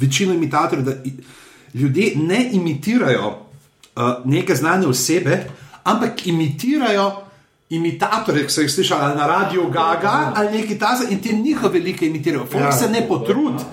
[0.00, 0.94] večino imitatorjev, da
[1.74, 5.44] ljudje ne imitirajo uh, neke znane osebe,
[5.82, 7.25] ampak imitirajo
[7.70, 11.72] imitatorje, ki so jih slišali ali na radiju Gaga ali neki taza in te njihove
[11.72, 12.46] velike imitirajo.
[12.46, 12.72] Folk Ja.
[12.72, 13.64] se ne potrudi.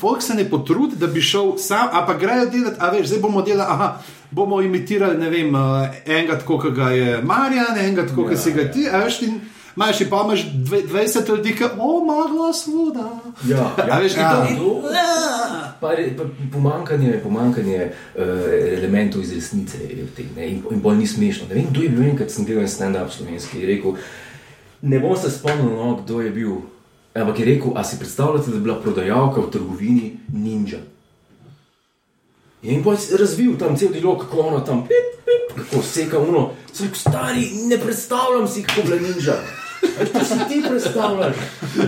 [0.00, 3.20] Folk se ne potrudi, da bi šel sam, a pa grejo delati, a veš, zdaj
[3.20, 3.98] bomo delali, aha,
[4.30, 5.60] bomo imitirali, ne vem, uh,
[6.06, 9.40] enega tako, kot ga je Marjan, enega tako, Ja, si ga ti, a veš, in
[9.76, 13.08] imaš pa imaš dve- 20 ljudi, ki, o, ima glas voda.
[13.46, 14.46] Ja, A veš, Ja.
[14.48, 14.82] to- To-
[15.80, 17.80] Pa, pa pomankanje, pomankanje
[18.14, 18.22] uh,
[18.72, 21.48] elementov iz resnice je v tem, ne, in, in bolj ni smešno.
[21.48, 23.96] Ne vem, kdo je bil enkrat, sem delal stand-up slovenski, je rekel,
[24.82, 26.52] ne bom se spomnil, no, kdo je bil.
[27.14, 30.78] Ampak je rekel, a si predstavljate, da je bila prodajalka v trgovini ninja.
[32.62, 36.44] In pa je razvil tam cel dialog, kako ono tam, pip, pip, kako seka uno.
[36.72, 39.34] Sem rekel, stari, ne predstavljam si, kako bila ninja.
[40.12, 41.36] To si ti predstavljaš,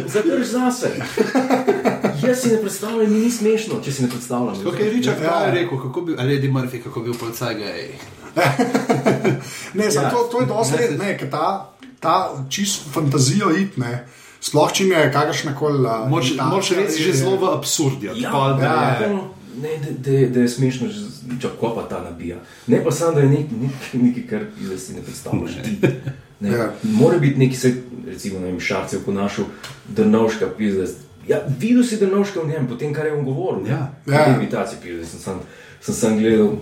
[0.06, 0.90] zadrž zase.
[2.22, 4.64] Jaz si ne predstavljam, mi ni smešno, če si ne predstavljam.
[4.64, 5.28] Kot je Richard Ja.
[5.30, 7.88] Pryor rekel, kako bi, ali Eddie Murphy, kako bi bil policaj gej.
[9.74, 10.10] Ne, ja.
[10.10, 12.14] to, to je dosti red, ne, ta, ta
[12.48, 14.06] čisto fantazijo it, ne.
[14.40, 15.88] Sploh če je kakršna koli.
[16.10, 18.02] Moč reči že zelo v absurd.
[18.02, 19.20] Ja, pa, da ja, je- ja.
[19.62, 21.00] Ne, da, da, da je smešno, že
[21.42, 22.36] kako pa ta nabija.
[22.66, 24.42] Ne pa samo, da je nek, nek, nekaj, kar
[24.78, 25.52] si ne predstavljaš.
[26.40, 26.72] Ne, Ja.
[26.82, 27.74] Mora biti neki, se,
[28.06, 29.44] recimo, ne vem, šarcev ponašal,
[29.88, 30.86] drnovška pizda.
[31.28, 33.66] Ja, videl si drnovška v njem, potem kar je on govoril.
[33.66, 33.94] Ja.
[34.06, 34.14] Ja.
[34.14, 34.36] ja.
[34.36, 35.40] Imitacije pizda, sem, sem,
[35.80, 36.56] sem, sem gledal.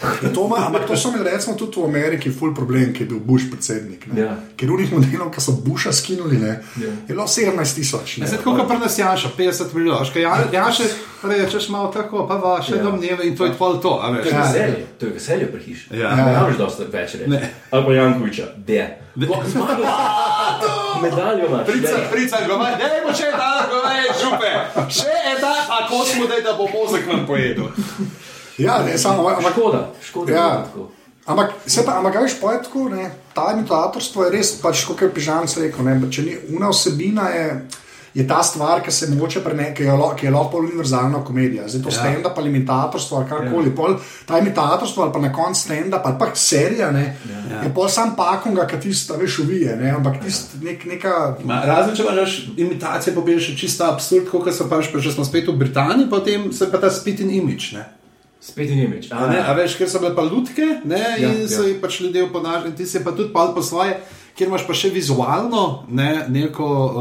[0.34, 3.20] To ima, ampak to so imeli recimo tudi v Ameriki ful problem, ki je bil
[3.20, 4.06] Bush predsednik.
[4.06, 4.20] ne.
[4.20, 4.36] Ja.
[4.54, 6.88] Ker unih modelov, ki so Busha skinuli, ne, Ja.
[7.02, 8.18] je bilo 17 tisoč.
[8.18, 10.04] Ja, zdaj, tako kot pri nas Janša, 50 milijonov.
[10.04, 10.84] Škaj, ja, Janša,
[11.22, 12.78] rečeš malo tako, pa vaše Ja.
[12.78, 12.82] ja.
[12.82, 13.98] domneve in to je pol to.
[13.98, 14.22] a veš.
[14.22, 14.42] To je Ja.
[14.42, 15.84] veselje, to je veselje pri hiši.
[15.92, 16.08] Ja.
[16.10, 16.40] Ne Ja.
[16.40, 17.44] moreš dosti več reči.
[17.70, 18.80] Ali pa Jankoviča, de.
[19.16, 19.84] Koliko zmagal?
[21.02, 21.66] Medaljo imaš.
[21.66, 22.10] Prica, daj.
[22.10, 24.50] prica, govej, ne bo še ta, govej, župe.
[24.90, 27.68] Še ena, a ko smo daj, da bo mozek nam pojedel.
[28.60, 30.32] Ja, ne, samo, ampak Škoda, škoda.
[30.32, 30.64] Ja.
[31.26, 35.10] Ampak, se pa, ampak, veš, poje tako, ne, ta imitatorstvo je res, pač, kot je
[35.10, 37.44] Pižanc rekel, ne, če ni una vsebina, je,
[38.14, 41.68] je ta stvar, ki se mogoče preneke, ki je, lo- lahko bolj univerzalna komedija.
[41.68, 41.94] Zdaj to Ja.
[41.94, 42.00] ja.
[42.00, 43.94] stand-up ali imitatorstvo ali karkoli, ja.
[44.26, 47.04] ta imitatorstvo ali pa na koncu stand-up ali pa serija, ne,
[47.50, 47.62] ja.
[47.62, 51.36] je pol sam pakunga, ki tista, veš, uvije, ne, ampak tist nek, neka.
[51.44, 55.12] Ma, razen če imaš imitacije, pa bi še čisto absurd, kot so pač, pa če
[55.12, 57.72] smo spet v Britaniji, potem se pa ta spit in imič.
[57.78, 57.86] Ne?
[58.40, 59.10] Spet je Nemč.
[59.12, 61.68] A, ne, a veš, ker so bile pa lutke ne, Ja, in so ja.
[61.68, 63.98] jih pač ljudje oponašali, in ti si pa tudi pal po svoje.
[64.30, 67.00] Ker imaš pa še vizualno ne, neko uh,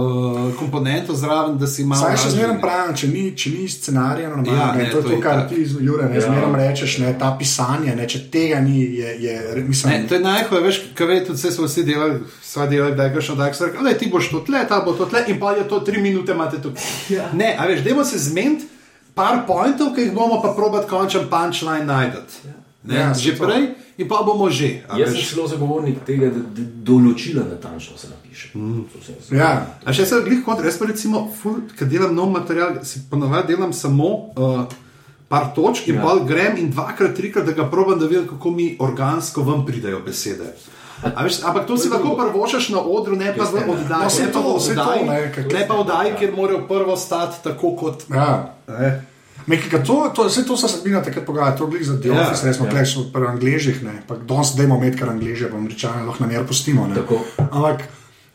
[0.53, 2.01] komponento zraven, da si malo.
[2.01, 4.97] Saj še zmeraj pravim, če ni, če ni scenarija, no, Ja, ja, ne, ne, to
[4.97, 5.55] je to to, je kar tako.
[5.55, 6.21] ti, Jure, ne, Ja.
[6.21, 10.21] zmeraj rečeš, ne, ta pisanje, ne, če tega ni, je, je mislim, Ne, to je
[10.21, 13.55] najhuje, veš, kaj ve, tudi vse smo vsi delali, sva delali, da je kakšno tak
[13.55, 16.01] stvar, le ti boš to tle, ta bo to tle in pa je to tri
[16.01, 16.73] minute imate tu.
[17.09, 17.29] Ja.
[17.33, 18.67] Ne, a veš, dajmo se zmeniti
[19.19, 22.55] par pointov, ki jih bomo pa probat končen punchline najti.
[22.81, 23.43] Ne, Ja, že to.
[23.43, 23.63] prej
[23.97, 24.87] in pa bomo že.
[24.87, 25.29] a Jaz sem veš.
[25.29, 26.39] zelo zagovornik tega, da,
[26.81, 28.55] določila natančno se napiše.
[28.55, 28.87] Mm.
[29.31, 29.49] ja,
[29.83, 31.27] A še se glih kot, jaz pa recimo,
[31.69, 34.63] ki delam nov material, si ponovadi delam samo uh,
[35.27, 36.01] par točk in Ja.
[36.01, 36.07] ja.
[36.07, 39.99] pa grem in dvakrat, trikrat, da ga probam, da vidim, kako mi organsko ven pridejo
[39.99, 40.47] besede.
[41.01, 44.03] A Veš, ampak to si lahko prvošaš na odru, ne pa v oddaji.
[44.03, 46.31] No, saj ne pa v to, saj to, ne, ker- ne pa v oddaji, kjer
[46.33, 48.03] morajo prvo stati tako kot.
[48.09, 48.55] ja.
[48.69, 48.89] Ne.
[49.47, 52.21] Nekaj, to, to, vse to se sedmina takrat pogaja, to je glih za The Ja,
[52.21, 52.69] Office, res smo ja.
[52.69, 52.75] ja.
[52.75, 56.87] kleš pri angližih, ne, pa danes dajmo imeti kar angliže, pa američane lahko namer pustimo,
[56.87, 56.95] ne.
[56.95, 57.21] Tako.
[57.37, 57.83] Ampak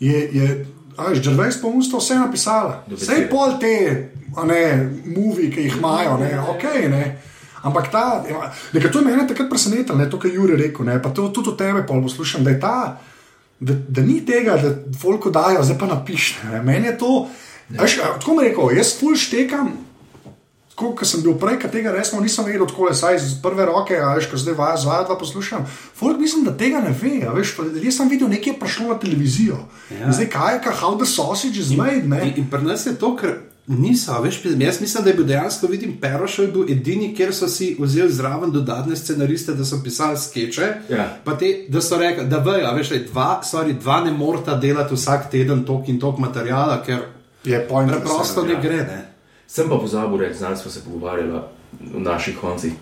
[0.01, 2.83] je, je, a veš, Gervais pa usta vse napisala.
[2.89, 3.29] Vse besede.
[3.31, 3.77] pol te,
[4.47, 4.65] ne,
[5.07, 7.05] movie, ki jih imajo, ne, ok, ne.
[7.65, 8.25] Ampak ta,
[8.73, 11.29] nekaj to je mene takrat presenetilo, ne, to, kar je Juri rekel, ne, pa to
[11.29, 12.99] tudi od tebe pol poslušam, da je ta,
[13.61, 16.43] da, da ni tega, da folko dajo, zdaj pa napiše.
[16.51, 16.63] ne.
[16.63, 17.27] Meni je to,
[17.69, 19.73] veš, a, tako mi rekel, jaz ful štekam,
[20.75, 24.15] Ko sem bil prej, tega resno nisem vedel, tako je saj iz prve roke, a
[24.17, 25.67] veš, ko zdaj vaja zvaja dva poslušam.
[25.71, 28.89] Folk mislim, da tega ne ve, a veš, pa jaz sem videl, nekaj je prišlo
[28.91, 29.61] na televizijo.
[29.95, 30.13] Ja.
[30.13, 32.25] Zdaj kaj je, how the sausage is made, ne?
[32.27, 33.39] In, in pri nas je to, ker
[33.71, 37.49] niso, veš, jaz mislim, da je bil dejansko, vidim, Perošov je bil edini, kjer so
[37.49, 40.75] si vzeli zraven dodatne scenariste, da so pisali skeče.
[40.91, 41.07] Ja.
[41.25, 44.59] Pa te, da so rekli, da vejo, a veš, da dva, sorry, dva ne morata
[44.59, 48.47] delati vsak teden tok in tok materijala, ker Je preprosto ja.
[48.47, 48.77] ne gre.
[48.77, 49.14] Ne?
[49.47, 51.31] Sem pa pozabil reči, znali smo se pogovarjali
[51.81, 52.73] v naših koncih.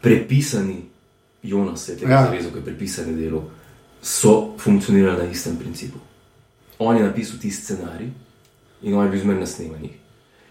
[0.00, 0.82] Prepisani
[1.42, 2.24] Jonas, je tega Ja.
[2.24, 3.50] zavezal, ki je prepisani delo,
[4.02, 5.98] so funkcionirali na istem principu.
[6.78, 8.08] On je napisal ti scenarij
[8.82, 9.92] in on je bil zmerno na snemanjih.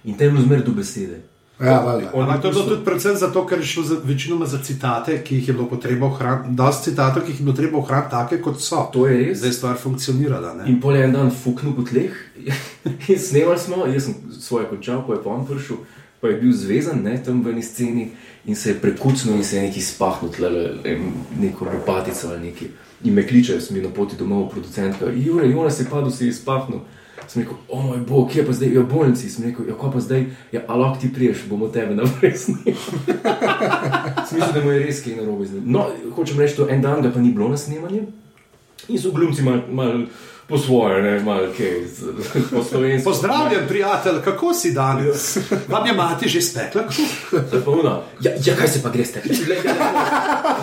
[0.04, 1.22] In tem je bilo zmerno do besede.
[1.60, 2.02] Ja.
[2.14, 5.18] On Ampak to je bilo tudi predvsem zato, ker je šlo za, večinoma za citate,
[5.24, 8.42] ki jih je bilo potrebno ohraniti, dosti citatov, ki jih je bilo treba ohraniti take,
[8.42, 8.86] kot so.
[8.94, 9.38] To je res.
[9.38, 10.54] Zdaj stvar funkcionirala.
[10.54, 10.70] Ne?
[10.72, 12.16] In pol je en dan fuknil po tleh
[13.12, 15.82] in snemali smo, jaz sem svoje končal, pa je pa on prišel,
[16.22, 18.12] pa je bil zvezan ne, tam v eni sceni
[18.46, 20.32] in se je prekucnil in se je nekaj spahnil,
[21.40, 22.72] neko lopatico ali nekaj.
[23.04, 26.34] In me kliče, sem bil na poti domov, producentka, Jure, Jonas je padel, se je
[26.34, 26.80] spahnil.
[27.30, 29.30] Sem rekel, o moj bog, kje pa zdaj, ja, v bolnici.
[29.30, 32.74] Sem rekel, ja, ko pa zdaj, ja, alok ti priješ, bomo tebe naprej snimali.
[34.30, 35.68] Smisel, da mu je res kaj narobe z njim.
[35.76, 38.08] No, hočem reči, to en dan ga pa ni bilo na snemanju.
[38.90, 40.08] In so glumci malo mal
[40.50, 41.84] po svoje, ne malo kaj,
[42.52, 43.10] po slovensko.
[43.10, 45.38] Pozdravljen, prijatelj, kako si danes?
[45.68, 46.84] Vam je mati že spekla?
[47.32, 47.62] Zdaj.
[48.22, 49.22] Ja, ja, kaj se pa greš, te?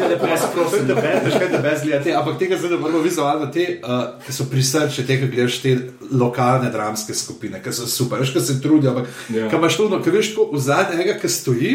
[0.00, 0.86] Ja, lepo vas prosim.
[1.24, 4.48] Veš, kaj te brez gledati, ampak tega zdaj ne moramo vizualno, te, uh, ki so
[4.50, 5.76] pri srcu, te, ki gledaš te
[6.10, 9.46] lokalne dramske skupine, ki so super, veš, ki se trudijo, ampak Ja.
[9.46, 9.58] ja.
[9.58, 11.72] imaš to, no, ki veš, tako v zadnjega, ki stoji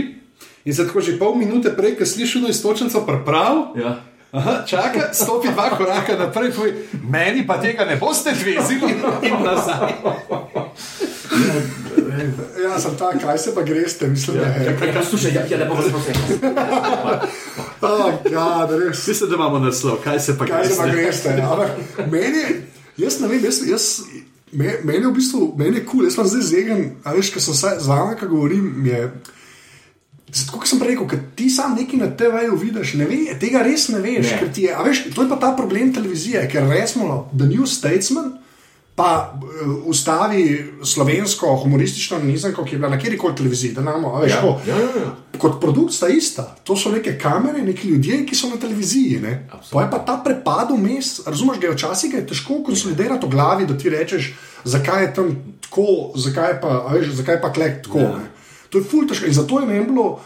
[0.65, 3.71] in se tako že pol minute prej, ki slišiš eno istočnico priprav.
[3.79, 3.95] Ja.
[4.31, 6.71] Aha, čaka, stopi dva koraka naprej, poj,
[7.03, 8.93] meni pa tega ne boste dvezili
[9.27, 9.91] in nazaj.
[12.63, 14.77] Ja, sem ta, kaj se pa greste, mislim, da je.
[14.79, 16.15] Kaj, kaj, slušaj, ja, ja, lepo vas prosim.
[17.81, 19.07] Oh, God, res.
[19.07, 21.01] Mislim, da imamo naslov, kaj se pa kaj se pa greste.
[21.01, 21.29] greste.
[21.41, 21.51] ja.
[21.51, 21.69] Ampak
[22.11, 22.43] meni,
[22.97, 23.85] jaz ne vem, jaz, jaz,
[24.51, 27.33] me- meni je v bistvu, meni je kul, cool, jaz sem zdaj zegen, a veš,
[27.33, 29.01] ker sem se z vami, ki govorim, je.
[30.31, 33.89] Zato, kot sem prej rekel, ti sam nekaj na TV-ju vidiš, ne ve, tega res
[33.91, 34.29] ne veš.
[34.39, 34.51] Ne.
[34.63, 38.37] Je, veš, to je pa ta problem televizije, ker resmo, The New Statesman.
[38.95, 40.43] Pa uh, ustavi
[40.83, 44.51] slovensko humoristično nizanko, ki je bila na kjer koli televiziji, da imamo, veš, Ja, ko,
[44.67, 45.11] ja, ja, ja.
[45.39, 46.43] kot produkt sta ista.
[46.67, 49.21] To so neke kamere, neki ljudje, ki so na televiziji.
[49.71, 53.67] Pa je pa ta prepad vmes, razumeš, ga je včasih je težko konsolidirati v glavi,
[53.67, 58.05] da ti rečeš, zakaj je tam tako, zakaj pa, veš, zakaj pa klek tako.
[58.05, 58.11] Ja.
[58.19, 58.30] ne.
[58.71, 60.19] To je ful težko in zato je meni bilo.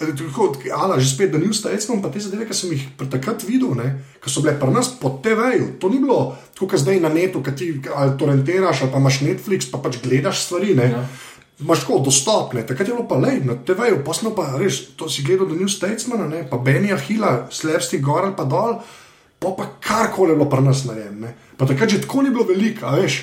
[0.00, 3.42] eh, tako, Ala, že spet, da ni vstajal, pa te zadeve, ki sem jih takrat
[3.46, 3.74] videl,
[4.22, 5.78] ki so bile pri nas po TV-ju.
[5.82, 9.20] To ni bilo tako, kot zdaj na netu, ki ti ali torrentiraš, ali pa imaš
[9.26, 10.74] Netflix, pa pač gledaš stvari.
[10.78, 10.88] Ne.
[10.90, 11.02] Ja.
[11.62, 15.06] Imáš tako dostopne, takrat je bilo pa le, na TV-ju, pa smo pa res, to
[15.06, 18.80] si gledal do New Statesmana, ne, pa Benija Hila, slepsti gor ali pa dol,
[19.38, 21.30] pa pa karkoli je bilo pri nas narejeno.
[21.54, 23.22] Pa takrat že tako ni bilo veliko, veš.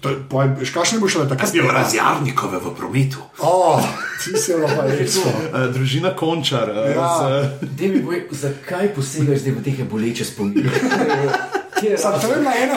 [0.00, 1.50] To, je- je- kakšne bo šele takrat?
[1.72, 3.18] razjarnikove v prometu.
[3.38, 3.80] O,
[4.18, 5.16] ti si bilo pa res.
[5.16, 5.26] Uh,
[5.74, 6.70] družina Končar.
[6.70, 7.08] Uh, Ja.
[7.10, 10.70] z, Dej mi boj, zakaj posegaš zdaj v te boleče spomine?
[11.78, 12.74] Je Sam, to je bila ena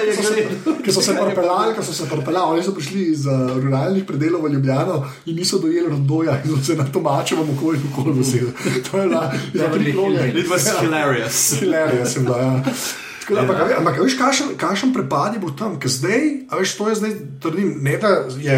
[0.00, 0.82] je ki so se- gledal.
[0.82, 4.42] ki so se pripeljali, ki so se pripeljali, oni so prišli iz uh, ruralnih predelov
[4.42, 8.50] v Ljubljano in niso dojeli rodoja in so se na tomačevem okolju nikoli veseli.
[8.84, 9.30] To je bila
[9.86, 10.18] kroge.
[10.18, 10.34] Hills.
[10.36, 11.54] It was hilarious.
[11.54, 12.38] Hilarija sem bila.
[12.38, 12.62] Ja.
[13.30, 16.56] Tako Ampak, a ve- ampak veš, kakšen, kakšen prepad je bil tam, ker zdaj, a
[16.56, 18.56] veš, to je zdaj, trdim, ne da je,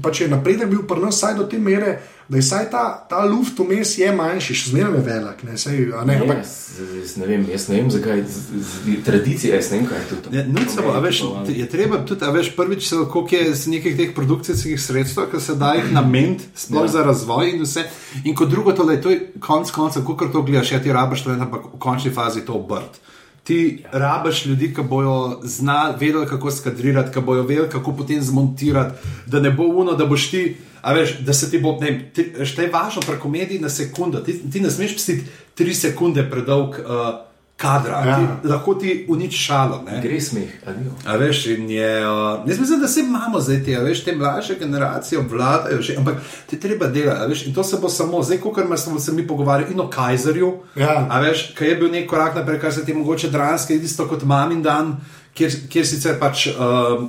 [0.00, 3.20] pač je napredek bil pri nas vsaj do te mere, da je vsaj ta, ta
[3.22, 5.42] luft vmes je manjši, še zmeraj je velik.
[5.42, 6.54] Ne, sej, a ne, Ne, ampak, jaz,
[6.94, 8.72] jaz, ne vem, jaz ne vem, zakaj z, z,
[9.04, 10.30] tradicije, jaz ne vem, kaj je to.
[10.30, 13.64] Ne, nič samo, a veš, je- je treba tudi, a veš, prvič, koliko je z
[13.68, 16.88] nekih teh produkcijskih sredstev, ki se da jih nameniti, sploh Ja.
[16.90, 17.84] za razvoj in vse.
[18.24, 21.30] In kot drugo, tole, to je konc koncev, kako to gledaš, ja ti rabiš to,
[21.32, 23.04] ampak v končni fazi to obrt.
[23.44, 29.08] Ti rabiš ljudi, ki bojo znali, vedeli, kako skadrirati, ki bojo vedeli, kako potem zmontirati,
[29.26, 30.56] da ne bo uno, da boš ti.
[30.82, 34.20] A veš, da se ti bo, ne, vem, šta je važno pri komediji na sekundo.
[34.20, 38.16] Ti, ti ne smeš pustiti tri sekunde predolg uh, kadra, Ja.
[38.16, 39.82] ti, lahko ti uniči šalo.
[39.86, 40.00] Ne?
[40.02, 40.90] Gre smeh, adijo.
[41.06, 44.54] A veš, je, uh, jaz mislim, da se imamo zdaj te, a veš, te mlajše
[44.58, 46.14] generacije obvladajo, že, ampak
[46.46, 49.26] ti treba delati, a veš, in to se bo samo, zdaj, ko smo se mi
[49.26, 51.06] pogovarjali in o Kajzerju, Ja.
[51.10, 54.22] a veš, kaj je bil nek korak naprej, kar se ti mogoče dranske, isto kot
[54.22, 54.96] mamin dan.
[55.34, 56.54] Kjer, kjer sicer pač uh,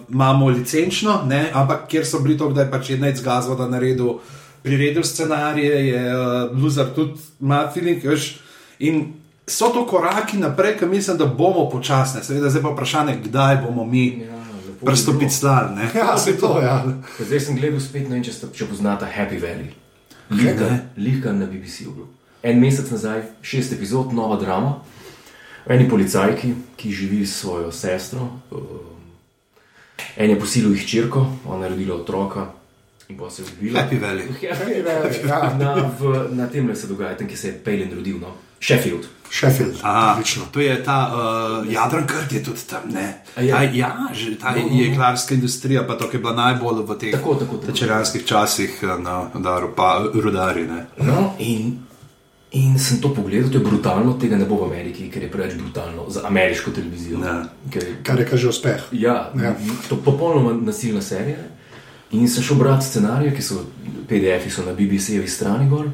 [0.09, 4.15] imamo licenčno, ne, ampak kjer so bili to, da je pač ena iz Gazvoda naredil,
[4.63, 8.39] priredil scenarije, je uh, Luzar tudi ima feeling, veš,
[8.79, 9.13] in
[9.47, 12.23] so to koraki naprej, ki mislim, da bomo počasne.
[12.23, 14.35] Seveda, zdaj pa vprašanje, kdaj bomo mi Ja,
[14.81, 15.31] prstopiti bilo.
[15.31, 15.75] stlan.
[15.75, 15.89] ne.
[15.95, 16.83] ja, se to, ja.
[17.19, 19.69] Zdaj sem gledal spet, ne vem, če, sta, če poznata Happy Valley.
[20.29, 21.91] Lihka, lihka na BBC-u.
[21.91, 22.05] bil.
[22.43, 24.75] En mesec nazaj, šest epizod, nova drama.
[25.65, 28.19] O eni policajki, ki živi s svojo sestro.
[28.51, 28.93] um,
[30.17, 32.45] En je posilil jih črko, ona je rodila otroka
[33.09, 33.81] in pa se je ubila.
[33.81, 34.27] Happy Valley.
[34.51, 35.53] Happy Valley, ja.
[35.59, 38.31] Na, v, na tem le se dogaja, tam, kjer se je Pejlen rodil, no?
[38.65, 39.05] Sheffield.
[39.31, 40.43] Sheffield, Aha, odlično.
[40.51, 42.81] to je ta uh, Jadran Krt, je tudi tam.
[42.93, 43.21] Ne?
[43.35, 43.51] A je?
[43.51, 47.35] Ta, ja, že ta no, jeklarska industrija, pa to, je bila najbolj v teh Tako,
[47.35, 47.67] tako, tako.
[47.67, 50.63] večeranskih časih eh, na udaru, pa rudari.
[50.63, 50.85] Ne?
[50.99, 51.79] No, in,
[52.51, 55.53] in sem to pogledal, to je brutalno, tega ne bo v Ameriki, ker je preveč
[55.55, 57.19] brutalno za ameriško televizijo.
[57.19, 57.35] Ja.
[57.69, 58.87] Ker, Kar je kaže uspeh.
[58.93, 59.55] ja, Ja.
[59.89, 61.37] to je popolnoma nasilna serija.
[62.11, 63.65] In sem šel brati scenarije, ki so
[64.07, 65.89] PDF-ji so na BBC-jevi strani gor.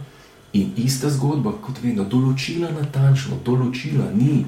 [0.54, 4.46] In ista zgodba, kot vedno, določila natančno, določila ni.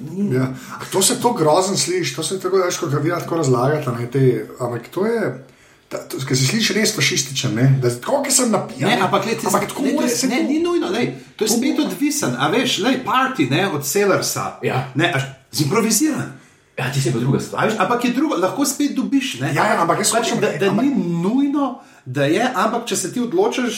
[0.00, 0.54] ni Ja.
[0.90, 3.90] To se to grozno sliši, to se tako težko, kot vi tako razlagate.
[3.92, 4.24] Ne, te,
[4.60, 5.44] ampak to je.
[5.88, 7.78] Ker se sliši res fašističen, ne?
[7.80, 8.90] da tako, ki sem napisan.
[8.90, 11.44] Ne, ampak, lej, ampak tako lej, to je- se ne, to- ni nujno, lej, to
[11.44, 12.34] je spet odvisen.
[12.36, 14.58] A veš, lej, party ne, od Sellersa.
[14.62, 14.88] Ja.
[14.94, 16.35] Ne, až, zimproviziran.
[16.78, 17.62] Ja, ti si pa druga stvar.
[17.62, 19.40] A Veš, ampak je drugo, lahko spet dobiš.
[19.40, 19.48] Ne?
[19.48, 20.90] Ja, ja, ampak jaz pač, hočem- da, da ampak- ni
[21.22, 21.68] nujno,
[22.06, 23.76] da je, ampak če se ti odločiš,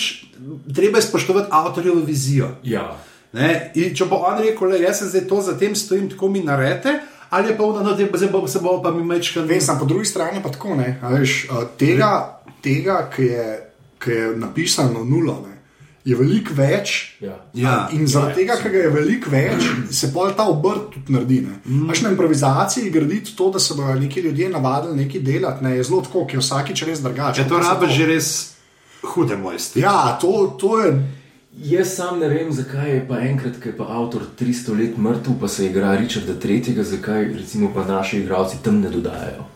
[0.69, 2.49] treba je spoštovati avtorjevo vizijo.
[2.65, 2.97] Ja.
[3.33, 3.49] Ne?
[3.77, 6.41] In če bo on rekel, da jaz se zdaj to za tem stojim, tako mi
[6.41, 6.99] narete,
[7.31, 9.45] ali je pa ono, da zdaj bo se bo pa mi mečkal.
[9.45, 10.99] Vem, sam po drugi strani pa tako ne.
[11.01, 11.47] a Veš,
[11.79, 12.13] tega,
[12.61, 13.47] tega ki, je,
[13.99, 15.48] ki je napisano nulo, ne,
[16.09, 16.95] je veliko več.
[17.21, 17.37] Ja.
[17.55, 17.77] Ja.
[17.93, 21.41] In zaradi tega, ker ga je veliko več, se pol ta obrt tudi naredi.
[21.45, 21.91] Mm.
[21.91, 26.01] Na improvizaciji graditi to, da se bodo neki ljudje navadili nekaj delati, ne, je zelo
[26.07, 27.43] tako, ki je vsakič res drugače.
[27.43, 28.31] Če to rabiš že res
[29.13, 29.85] hude mojstri.
[29.85, 30.97] Ja, to, to je.
[31.69, 35.37] Jaz sam ne vem, zakaj je pa enkrat, ko je pa avtor 300 let mrtev,
[35.41, 39.49] pa se igra Richarda III., zakaj recimo pa naši igralci tam ne dodajajo.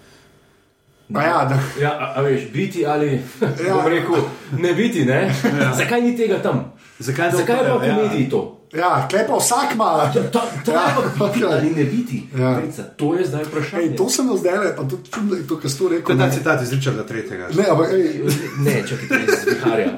[1.14, 3.06] A Ja, da, Ja, a, a veš, biti ali
[3.40, 3.48] Ja.
[3.66, 3.88] ja.
[3.88, 4.14] rekel,
[4.58, 5.32] ne biti, ne?
[5.60, 5.72] Ja.
[5.74, 6.72] Zakaj ni tega tam?
[6.98, 7.96] Zakaj zakaj pa v ja.
[7.96, 8.61] komediji to?
[8.72, 9.88] Ja, klepa vsak ima.
[10.32, 11.26] Ta, ta Ja, ja.
[11.26, 12.28] biti ali ne biti.
[12.34, 12.56] Ja.
[12.56, 13.82] Princa, to je zdaj vprašanje.
[13.82, 16.10] Ej, to se mi zdaj, pa tudi čudno, to, kar si tu To rekel.
[16.10, 17.22] je ta Ne, citat iz Richarda III.
[17.52, 18.22] ne, ampak, ej,
[18.58, 19.88] Ne, čakaj, to je iz viharja.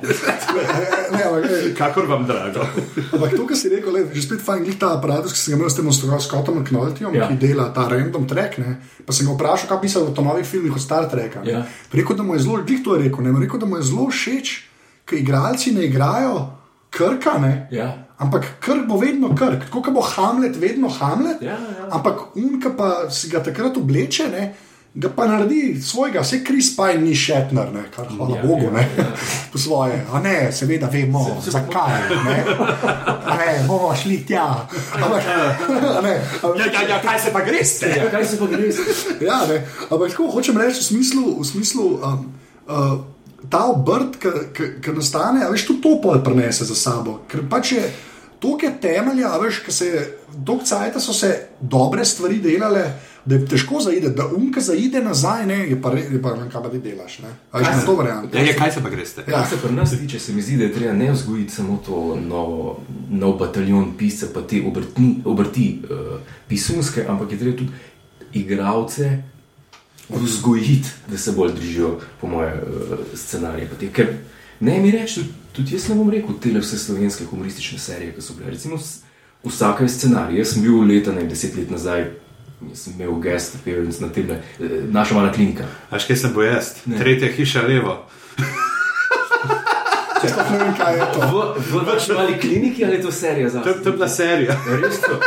[1.13, 2.61] ne, ampak, ej, Kakor vam drago.
[3.13, 5.59] Ampak to, kar si rekel, le, že spet fajn, glih ta aparat, ki sem ga
[5.59, 7.21] imel s tem Ostrovom Scottom McNultyjem, ja.
[7.21, 7.29] Ja.
[7.29, 8.59] ki dela ta random track.
[8.59, 8.77] Ne?
[9.01, 11.45] Pa sem ga vprašal, kaj pisal v novih filmih od Star Treka.
[11.45, 11.63] Ja.
[11.93, 14.09] Rekel, da mu je zelo, glih to je rekel, ne, rekel, da mu je zelo
[14.09, 14.47] všeč,
[15.05, 16.64] ker igralci ne igrajo
[16.95, 17.55] krka, ne.
[17.75, 17.91] Ja.
[18.19, 21.43] Ampak krk bo vedno krk, tako kot bo Hamlet, vedno Hamlet.
[21.43, 21.89] Ja, ja.
[21.91, 24.45] Ampak unka pa si ga takrat obleče, ne,
[24.95, 28.65] ga pa naredi svojega, vse Kris Pine ni Shatner, ne, kar hvala ja, Ja, Bogu,
[28.65, 29.07] ja, ne,
[29.53, 29.99] po svoje.
[30.13, 31.99] A ne, seveda vemo, se, se zakaj.
[32.25, 32.45] Ne,
[33.27, 34.47] A ne, bomo šli tja.
[34.95, 35.27] Ampak,
[35.99, 37.91] a ne, a, Ja, ja, ja, kaj se pa greste?
[37.97, 38.71] Ja, kaj se pa gre?
[39.21, 42.31] Ja, ne, ampak tako hočem reči v smislu, v smislu um,
[42.71, 42.95] uh,
[43.51, 44.19] ta obrt,
[44.83, 47.21] ki nastane, a veš, tudi to pol prenese za sabo.
[47.29, 47.87] Ker pač je
[48.45, 49.91] toliko je temelja, a veš, ker se
[50.37, 52.85] dolgo cajta so se dobre stvari delale.
[53.25, 56.45] Da je težko zaide, da umka zaide nazaj, ne, je pa re- je pa ne,
[56.53, 57.15] kaj pa ti delaš.
[57.25, 57.31] Ne?
[57.53, 58.29] A veš, na to verjamem.
[58.37, 59.25] Ja, kaj se pa greste?
[59.25, 59.39] Ja.
[59.39, 62.19] Kar se pri nas tiče, se mi zdi, da je treba ne vzgojiti samo to
[62.21, 67.73] novo, nov bataljon piscev, pa te obrtni, obrti uh, pisunske, ampak je treba tudi
[68.33, 69.23] igralce
[70.09, 73.69] vzgojiti, da se bolj držijo, po moje, uh, scenarije.
[73.93, 74.13] Ker
[74.61, 78.35] ne mi reči, tudi, jaz ne bom rekel, te vse slovenske humoristične serije, ki so
[78.39, 78.51] bile.
[78.51, 78.79] Recimo,
[79.45, 80.39] vsaka je scenarij.
[80.39, 82.11] Jaz sem bil leta, ne deset let nazaj.
[82.69, 84.31] jaz Sem imel guest appearance na tem,
[84.91, 85.65] naša mala klinika.
[85.91, 86.75] A še kaj sem bo jaz?
[86.85, 87.99] Tretja hiša levo.
[90.25, 91.21] Sploh ne vem, kaj je to.
[91.29, 94.57] V, v naši mali kliniki ali je to serija za To, to je bila serija.
[94.83, 95.21] Res to.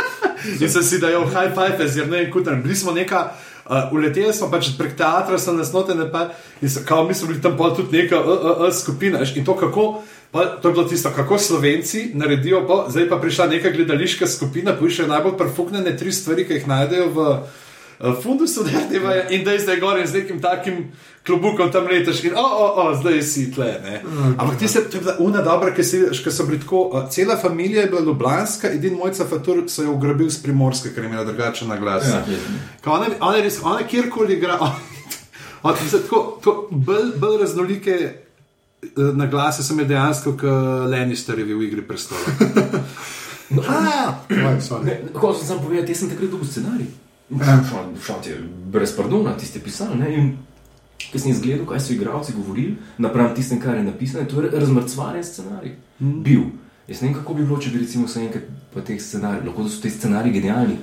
[0.60, 2.56] In sem si dajal high five, ker ne vem, kuter.
[2.62, 3.28] Bili smo neka,
[3.68, 6.28] uh, uleteli smo pač prek teatra, so nas notene pa
[6.62, 9.22] in so, kao, mi smo bili tam pol tudi neka uh, uh, uh, skupina.
[9.34, 10.02] In to kako.
[10.28, 14.74] Pa, to je bilo tisto, kako Slovenci naredijo, pa, zdaj pa prišla neka gledališka skupina,
[14.76, 17.62] poiščejo najbolj perfuknjene tri stvari, ki jih najdejo v uh,
[18.22, 20.92] fundusu, RTV in da je zdaj gor in z nekim takim
[21.26, 23.72] klobukom tam letaš in o, o, o, zdaj si tle.
[23.84, 24.02] Ne?
[24.36, 26.84] Ampak ti se, to je bila una dobra, ki si vidiš, ker so bili tako,
[26.92, 31.04] uh, cela familija je bila ljubljanska, edin mojca Fatur so jo ugrabil z primorske, ker
[31.04, 32.06] je imela drugačen glas.
[32.08, 32.22] Ja.
[32.86, 34.58] Ona, ona, je res, ona kjerkoli igra,
[35.62, 41.54] on, mislim, tako, tako bolj, bolj raznolike eh, na glase sem je dejansko, kot Lannisterjevi
[41.54, 42.38] v igri prestola.
[43.68, 44.96] Ah, oj, sorry.
[45.12, 46.88] Ko sem sam povedal, jaz sem takrat dobil scenarij.
[47.28, 48.38] Ti je
[48.72, 50.14] brez pardona, ti ste pisali.
[50.14, 50.36] In
[51.12, 55.24] Ko sem izgledal, kaj so igralci govorili, napram tistem, kar je napisano, to je razmrcvaren
[55.24, 55.76] scenarij.
[56.00, 56.22] Mm.
[56.22, 56.42] Bil.
[56.88, 59.68] Jaz ne vem, kako bi bilo, če bi recimo se enkrat po teh scenarijih, lahko
[59.68, 60.76] so ti scenariji genialni.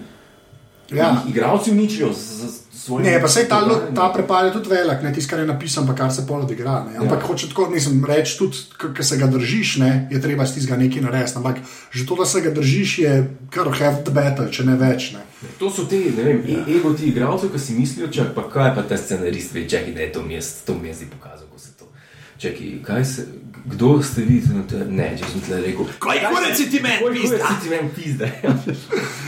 [0.92, 1.24] Ja.
[1.26, 3.06] I- Igralci uničijo z, z svojim.
[3.08, 3.62] Ne, pa sej ta,
[3.96, 6.86] ta prepad je tudi velik, ne tisto, kar je napisano, pa kar se pol odigra.
[6.92, 6.98] Ne.
[6.98, 7.28] Ampak ja.
[7.28, 11.02] hoče tako, nisem reči, tudi, ker se ga držiš, ne, je treba iz tistega nekaj
[11.02, 11.38] narediti.
[11.38, 11.58] Ampak
[11.92, 13.14] že to, da se ga držiš, je
[13.50, 15.12] kar half the battle, če ne več.
[15.18, 15.26] Ne.
[15.60, 16.62] To so ti, ne vem, ja.
[16.78, 20.02] ego ti igralcev, ki si mislijo, čak, pa kaj pa ta scenarist ve, čakaj, da
[20.02, 21.90] je to mest, to mi je zdaj pokazal, ko se to.
[22.38, 23.28] Čakaj, kaj se,
[23.66, 24.42] kdo ste vi?
[24.54, 25.86] No, to je- Ne, če sem tle rekel.
[26.00, 27.38] Kaj kurec si ti meni, pizda?
[27.38, 28.26] kurec si ti meni pizda?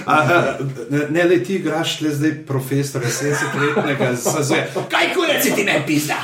[0.05, 0.57] Aha,
[0.89, 4.67] ne, ne, le ti igraš le zdaj profesora 70-letnega, zazuje.
[4.89, 6.21] Kaj kurec si ti meni, pizda?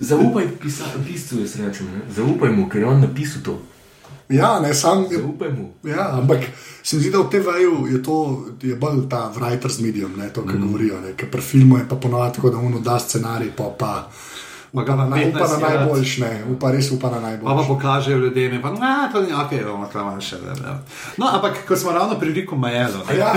[0.00, 2.00] Zaupaj pisa, piscu, jaz rečem, ne?
[2.14, 3.58] zaupaj mu, ker je on napisal to.
[4.28, 5.06] Ja, ne, sam.
[5.10, 5.72] Zaupaj mu.
[5.84, 6.44] Ja, ampak
[6.82, 10.44] se mi zdi, da v TV-ju je to je bolj ta writer's medium, ne, to,
[10.46, 10.66] kar mm.
[10.66, 11.00] govorijo.
[11.00, 14.10] ne, Ker pri filmu je pa ponovadi tako, da uno da scenarij, pa pa.
[14.72, 17.14] Ma ga Upa na, pa naj, upa 15 na najboljš, ne, upa res upa na
[17.14, 17.68] Pa pa najboljš.
[17.68, 18.78] pokažejo ljudem, pa, no,
[19.12, 20.36] to ni ok, bomo tam še.
[20.36, 20.74] Ne, ne.
[21.16, 23.00] No, ampak ko smo ravno pri Riku Majelu.
[23.02, 23.32] ne, Ja,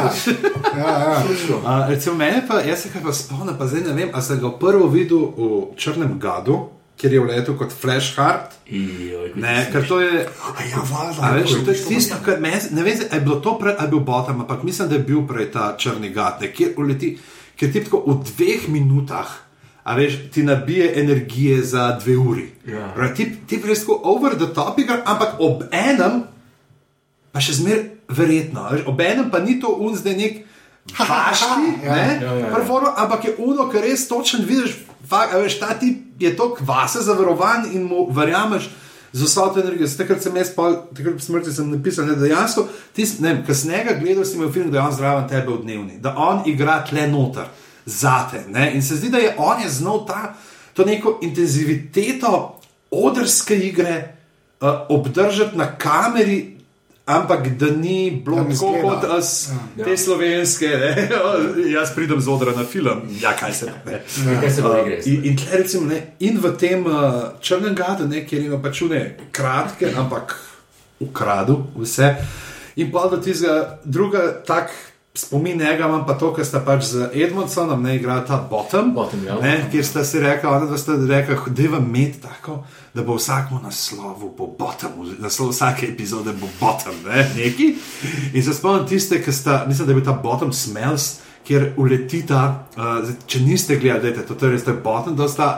[0.75, 1.23] ja, ja.
[1.65, 4.39] A, recimo, mene pa, jaz se kaj pa spomnim, pa zdaj ne vem, ali sem
[4.39, 5.41] ga prvo videl v
[5.75, 6.57] Črnem Gadu,
[6.97, 8.51] kjer je vletel kot Flash Hard.
[9.71, 10.25] Ker to je.
[10.51, 11.19] A ja, valjda.
[11.21, 13.87] A veš, to je tisto- kar me, ne vem, ali je bilo to prej, ali
[13.87, 17.15] je bil bottom, ampak mislim, da je bil prej ta črni gat, ne, kjer uleti,
[17.55, 19.31] ker ti tako v dveh minutah,
[19.83, 22.47] a veš, ti nabije energije za dve uri.
[22.67, 22.91] Ja.
[22.95, 26.23] Pravi, Ti, ti res tako over the top igra, ampak ob enem,
[27.31, 30.41] pa še zmeraj verjetno, veš, ob enem pa ni to un zdaj nek.
[30.93, 31.95] Haški, Ja.
[31.95, 32.47] ne, Ja, ja, ja.
[32.55, 37.01] performer, ampak je uno, ki res točen vidiš, fakt, veš, ta tip je to kvase
[37.01, 38.69] zavarovan in mu verjameš
[39.13, 39.87] z vso to energijo.
[39.97, 42.65] Takrat sem jaz, pol, takrat po smrti sem napisal, ne, da dejansko,
[42.95, 46.15] ki sem njega gledal, si imel film, da je on zraven tebe v dnevni, da
[46.17, 47.45] on igra tle noter,
[47.85, 48.43] zate.
[48.49, 48.71] Ne?
[48.75, 50.33] In se zdi, da je on je znal ta,
[50.73, 52.59] to neko intenziviteto
[52.91, 54.15] odrske igre
[54.61, 56.57] uh, obdržati na kameri.
[57.05, 59.85] Ampak da ni bilo ne tako kot as, Ja.
[59.85, 61.09] te slovenske, ne?
[61.75, 63.01] jaz pridem z odra na film.
[63.21, 64.03] Ja, kaj se ne.
[64.41, 65.01] Kaj se pa igre?
[65.05, 66.93] In, in, tle, recimo, ne, in v tem uh,
[67.41, 70.37] črnem gadu, ne, kjer ima pač ne kratke, ampak
[70.99, 72.15] ukradu vse.
[72.75, 74.69] In pa da ti za druga tak
[75.13, 78.93] spomin njega imam pa to, ker sta pač z Edmondsonom ne igrala ta bottom.
[78.95, 79.35] Bottom, ja.
[79.41, 82.63] ne, kjer sta si rekla, ona dva sta rekla, da je med tako.
[82.93, 87.73] Da bo vsakmu naslovu, bo bottom, naslov vsake epizode bo bottom, ne, neki.
[88.33, 92.41] In se spomnim tiste, ki sta, mislim, da je bil ta bottom smells, kjer uletita,
[92.77, 95.51] uh, če niste gledali, dajte, to je res ta bottom, da sta,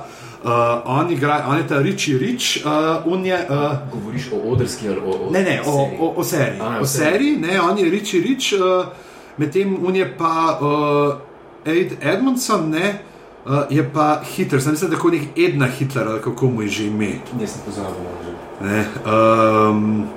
[0.43, 3.37] uh, on igra, on je ta Richie Rich, uh, on je.
[3.49, 6.61] Uh, Govoriš o odrski ali o, o Ne, ne, o, o, o seriji.
[6.61, 8.93] A, O seriji, ne, on je Richie Rich, uh,
[9.37, 12.99] medtem on je pa uh, Aid Edmondson, ne,
[13.45, 16.67] uh, je pa Hitler, sem mislim, da je nek Edna Hitler, ali kako mu je
[16.67, 17.19] že ime.
[17.39, 18.03] Ne, sem pozabil.
[18.25, 18.33] že.
[18.67, 20.07] Ne, um,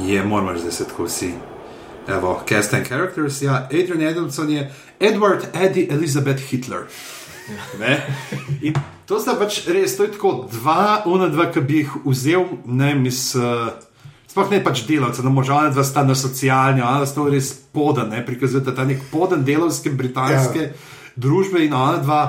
[0.00, 1.32] je, moramo reči, da se tako vsi.
[2.08, 6.86] Evo, cast and characters, ja, Adrian Edmondson je Edward Eddie Elizabeth Hitler.
[7.78, 8.06] Ne?
[8.62, 8.74] In
[9.06, 12.90] to sta pač res, to je tako dva, ona dva, ki bi jih vzel, ne
[13.06, 13.70] iz uh,
[14.36, 18.20] sploh ne pač delavce, no možgane, da sta na socialni, da sta res podan, ne
[18.24, 20.74] prikazujete ta nek podan delovske britanske ja.
[21.16, 22.24] družbe in ona dva.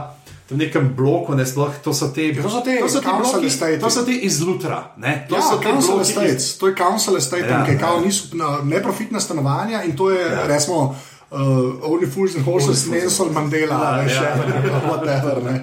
[0.47, 3.49] V nekem bloku, ne sploh, to so te, to so te, to so te, bloki,
[3.81, 4.77] to so te izlutra.
[4.95, 5.25] Ne?
[5.27, 6.55] To ja, so te bloki, estates, iz...
[6.55, 7.89] to je council estate, ja, ki ja.
[7.99, 8.31] niso
[8.63, 10.47] neprofitna stanovanja in to je, ja.
[10.47, 10.95] resmo,
[11.35, 14.79] uh, Only Fools and Horses, Nelson Mandela, ne še ja.
[14.87, 15.59] whatever, ne.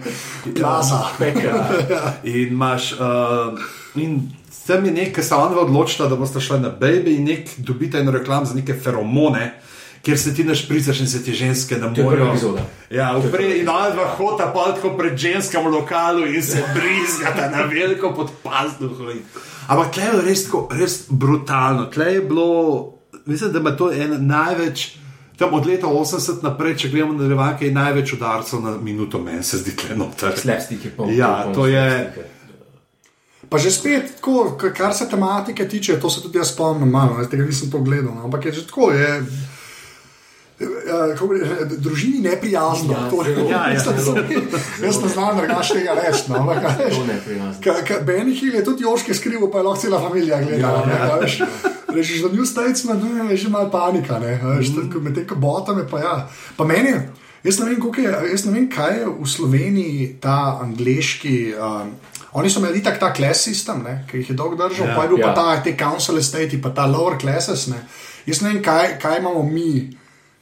[0.53, 1.01] Klasa.
[1.49, 2.21] Ja.
[2.29, 3.57] In imaš, uh,
[3.97, 4.21] in
[4.67, 8.13] tam je nekaj, se on odločila, da boste šli na baby in nek dobite eno
[8.13, 9.55] reklam za neke feromone.
[10.05, 12.59] Ker se ti našpricaš in se ti ženske na morju.
[12.91, 17.63] Ja, vprej in ona dva hota pa tako pred ženskim lokalu in se brizgata na
[17.65, 19.23] veliko pod pazduhom.
[19.67, 21.87] Ampak tle je res, tako, res brutalno.
[21.87, 22.93] Tle je bilo,
[23.25, 24.91] mislim, da ima to eno največ.
[25.39, 29.43] Tam od leta 80 naprej, če gledamo na revake, je največ udarcev na minuto, meni
[29.43, 30.37] se zdi, da je noter.
[30.39, 31.11] Slepstik je pol.
[31.11, 32.13] Ja, to je.
[33.55, 37.45] Pa že spet, tako, kar se tematike tiče, to se tudi jaz spomnim, malo, tega
[37.47, 38.91] nisem to gledal, no, ampak je že tako.
[38.91, 39.23] Je,
[40.55, 41.19] Uh,
[41.83, 42.93] družini ne prijazno.
[42.93, 43.09] Ja,
[43.51, 46.31] ja, jaz ne znam drugačnega reči.
[46.31, 46.55] No,
[48.07, 50.87] Benny Hill je tudi Joške skrivil, pa je lahko cela familija gledala.
[50.87, 51.19] Ja,
[51.95, 55.03] Rečeš, da New Statesman no, je že malo panika, mm.
[55.03, 55.83] med tem, ko botame.
[55.91, 56.15] Pa, ja.
[56.57, 56.95] pa meni,
[57.45, 61.39] jaz ne, vem, je, jaz ne vem, kaj je v Sloveniji ta angliški.
[61.55, 61.95] Um,
[62.35, 65.05] Oni so imeli tak ta class system, ne, ki jih je dolgo držal, ja, pa
[65.05, 65.29] je bil ja.
[65.29, 67.69] pa ta te council estate, pa ta lower classes.
[67.71, 67.79] Ne.
[68.27, 69.95] Jaz ne vem, kaj, kaj imamo mi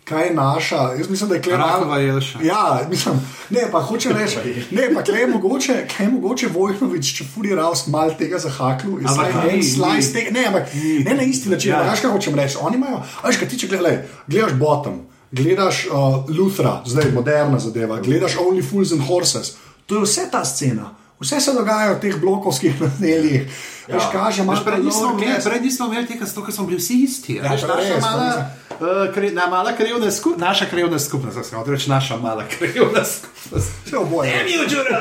[0.05, 0.77] kaj je naša.
[0.77, 1.97] Jaz mislim, da je kle malo.
[2.43, 3.15] Ja, mislim,
[3.51, 4.37] ne, pa hoče reči,
[4.71, 8.99] ne, pa kle je mogoče, kaj je mogoče Vojnovič, če fuli ravst mal tega zahaklu.
[9.05, 10.75] Ampak ne, slice tega, ne, ampak
[11.05, 11.71] ne na isti način.
[11.71, 11.83] Ja.
[11.91, 12.57] Veš, kaj hočem reči?
[12.61, 15.01] Oni imajo, veš, kaj ti če gledaj, gledaš bottom,
[15.33, 19.57] gledaš uh, Luthra, zdaj moderna zadeva, gledaš Only Fools and Horses.
[19.87, 20.95] To je vse ta scena.
[21.21, 23.47] Vse se dogaja v teh blokovskih naseljih.
[23.89, 23.99] Ja.
[24.13, 27.35] Kaže, prej, nismo imeli, prej nismo imeli tega, zato smo bili vsi isti.
[27.35, 31.57] Ja, veš, naša, res, mala, uh, kre, na mala krivna skup, naša krivna skupnost, se
[31.67, 33.71] reče naša mala krivna skupnost.
[33.87, 34.37] Vse oboje.
[34.37, 34.93] Ne, mi včeraj.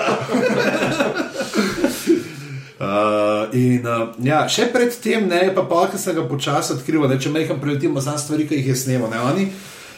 [2.82, 7.20] Uh, in, uh, ja, še predtem, ne, pa pa, ki sem ga počasi odkril, da
[7.22, 9.14] če meham preletimo za stvari, ki jih je snemal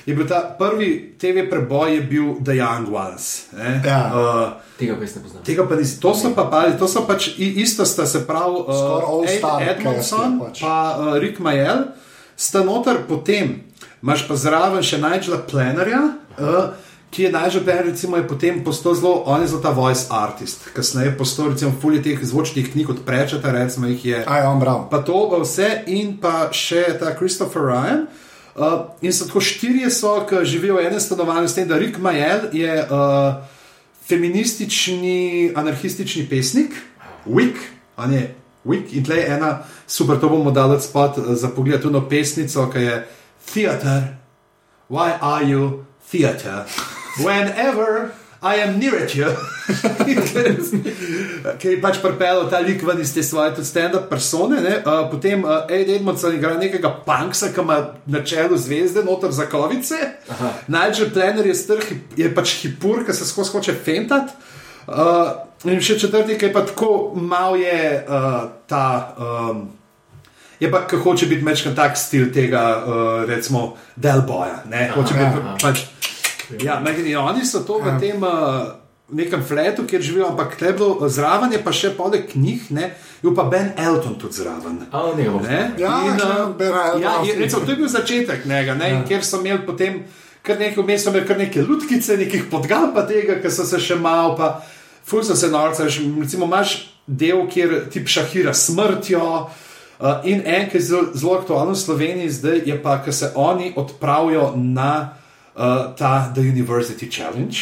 [0.06, 3.48] je bil ta prvi TV preboj, je bil The Young Ones.
[3.86, 4.12] Ja.
[4.12, 5.44] Uh, tega pa ne poznam.
[5.44, 6.00] Tega pa nisem.
[6.02, 10.40] To so pa pali, to so pač isto, sta se pravi, uh, Ed Edmondson in
[10.40, 10.64] pač.
[10.64, 11.94] uh, Rick Majel,
[12.36, 13.64] sta noter potem,
[14.04, 16.04] imaš pa zraven še Nigela Plenarja.
[16.38, 16.74] Uh,
[17.14, 21.12] Ki je najžaben, recimo, je potem postal zelo, on je zelo ta voice artist, kasneje
[21.12, 24.24] je postal, recimo, fulje teh zvočnih knjig od Prečeta, recimo, jih je.
[24.26, 24.88] Aj, on prav.
[24.90, 28.02] Pa to vse in pa še ta Christopher Ryan.
[28.10, 28.23] Uh,
[28.56, 29.90] Uh, in so tako štirje,
[30.30, 33.42] ki živijo v enem stanovanju, s tem, da Rick Majel je uh,
[34.08, 36.72] feministični, anarhistični pesnik,
[37.26, 37.58] Wick,
[37.96, 38.36] a ne
[38.66, 42.06] Wick, in tle je ena super, to bomo dali spot uh, za pogled, tudi na
[42.10, 43.08] pesnico, ki je
[43.54, 44.18] Theater,
[44.90, 46.66] why are you theater?
[47.26, 48.23] Whenever.
[48.44, 49.30] I am near at you.
[51.60, 54.60] Ki je pač pripeljal ta lik ven iz te svoje stand-up persone.
[54.60, 59.48] Uh, potem uh, Ed Edmondson igra nekega punksa, ki ima na čelu zvezde, noter za
[59.48, 59.96] kovice.
[60.68, 64.36] Najže plener je strh, je pač hipur, ki se skozi hoče fentat.
[64.88, 65.32] Uh,
[65.64, 69.16] in še četrti, ki je pa tako mal je uh, ta.
[69.16, 69.70] Um,
[70.62, 74.62] Je pa, kako hoče biti večkrat tak stil tega, uh, recimo, Delboja.
[74.94, 75.82] Hoče biti pač
[76.62, 78.00] Ja, ja, oni so to v ja.
[78.00, 78.74] tem uh,
[79.14, 82.92] nekem fletu, kjer živijo, ampak bilo, zraven je pa še poleg knjig, ne,
[83.24, 84.84] je pa Ben Elton tudi zraven.
[84.92, 85.62] Oh, ne, ne?
[85.78, 89.02] Ja, in, uh, ja, je, recimo, to je bil začetek njega, ne, ja.
[89.08, 90.04] kjer so imeli potem
[90.44, 94.36] kar nekaj mesta, kar neke lutkice, nekih podgal pa tega, ki so se še malo,
[94.40, 94.58] pa
[95.08, 96.76] ful so se norce, recimo imaš
[97.08, 99.24] del, kjer ti šahira smrtjo.
[100.04, 103.30] Uh, in en, ki je zelo, zelo aktualen v Sloveniji, zdaj je pa, ker se
[103.40, 105.16] oni odpravijo na
[105.56, 107.58] uh, ta The University Challenge.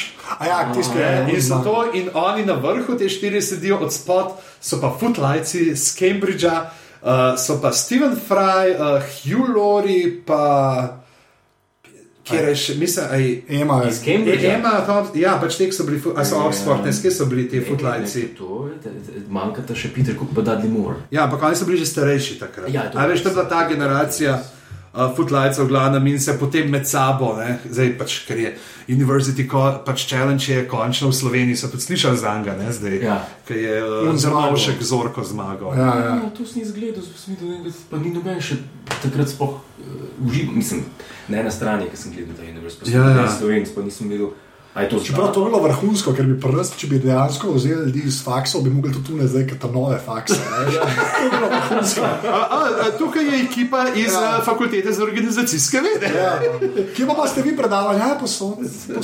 [0.46, 4.32] Ja, tiskaj, ja, in, to, in oni na vrhu te štiri sedijo od spod,
[4.62, 6.72] so pa Footlights iz Cambridgea,
[7.02, 10.98] uh, so pa Stephen Fry, uh, Hugh Laurie, pa.
[12.22, 14.60] Kjer je še, mislim, aj, Ema, iz Cambridgea.
[14.60, 17.60] Ema, tam, ja, pač tek so bili, a so Oxford, ne, skje so bili ti
[17.66, 18.14] Footlights.
[19.28, 21.02] Manjka ta še Peter Cook, pa Dudley Moore.
[21.12, 22.70] Ja, ampak oni so bili že starejši takrat.
[22.72, 24.38] Ja, a veš, to je bila ta generacija.
[24.38, 24.61] Yes
[24.94, 27.60] uh, footlights v glavnem in se potem med sabo, ne?
[27.70, 28.54] zdaj pač, ker je
[28.90, 29.48] University
[29.86, 33.18] pač Challenge je končno v Sloveniji, so tudi slišali za njega, ne zdaj, ja.
[33.48, 35.76] ker je uh, zelo še zorko zmagal.
[35.78, 36.16] Ja, ja.
[36.24, 37.04] ja, to si izgledal,
[37.90, 38.60] pa ni noben še
[39.02, 40.86] takrat spoh uh, užival, mislim,
[41.32, 43.28] ne na strani, ki sem gledal ta University, ja, ja.
[43.32, 44.34] Slovenci, pa nisem videl.
[44.74, 47.90] A je to Čeprav to je bilo vrhunsko, ker bi prst, če bi dejansko vzeli
[47.90, 50.38] ljudi iz faksov, bi mogli to tu ne zdaj, ker ta nove fakse.
[50.40, 50.66] ne.
[51.12, 52.02] To je bilo vrhunsko.
[52.02, 54.22] A, a, a, tukaj je ekipa iz Ja.
[54.22, 54.42] ja.
[54.46, 56.14] fakultete za organizacijske vede.
[56.16, 56.40] Ja.
[56.96, 58.00] Kje pa ste vi predavali?
[58.00, 58.64] Ja, posod.
[58.64, 59.04] eh,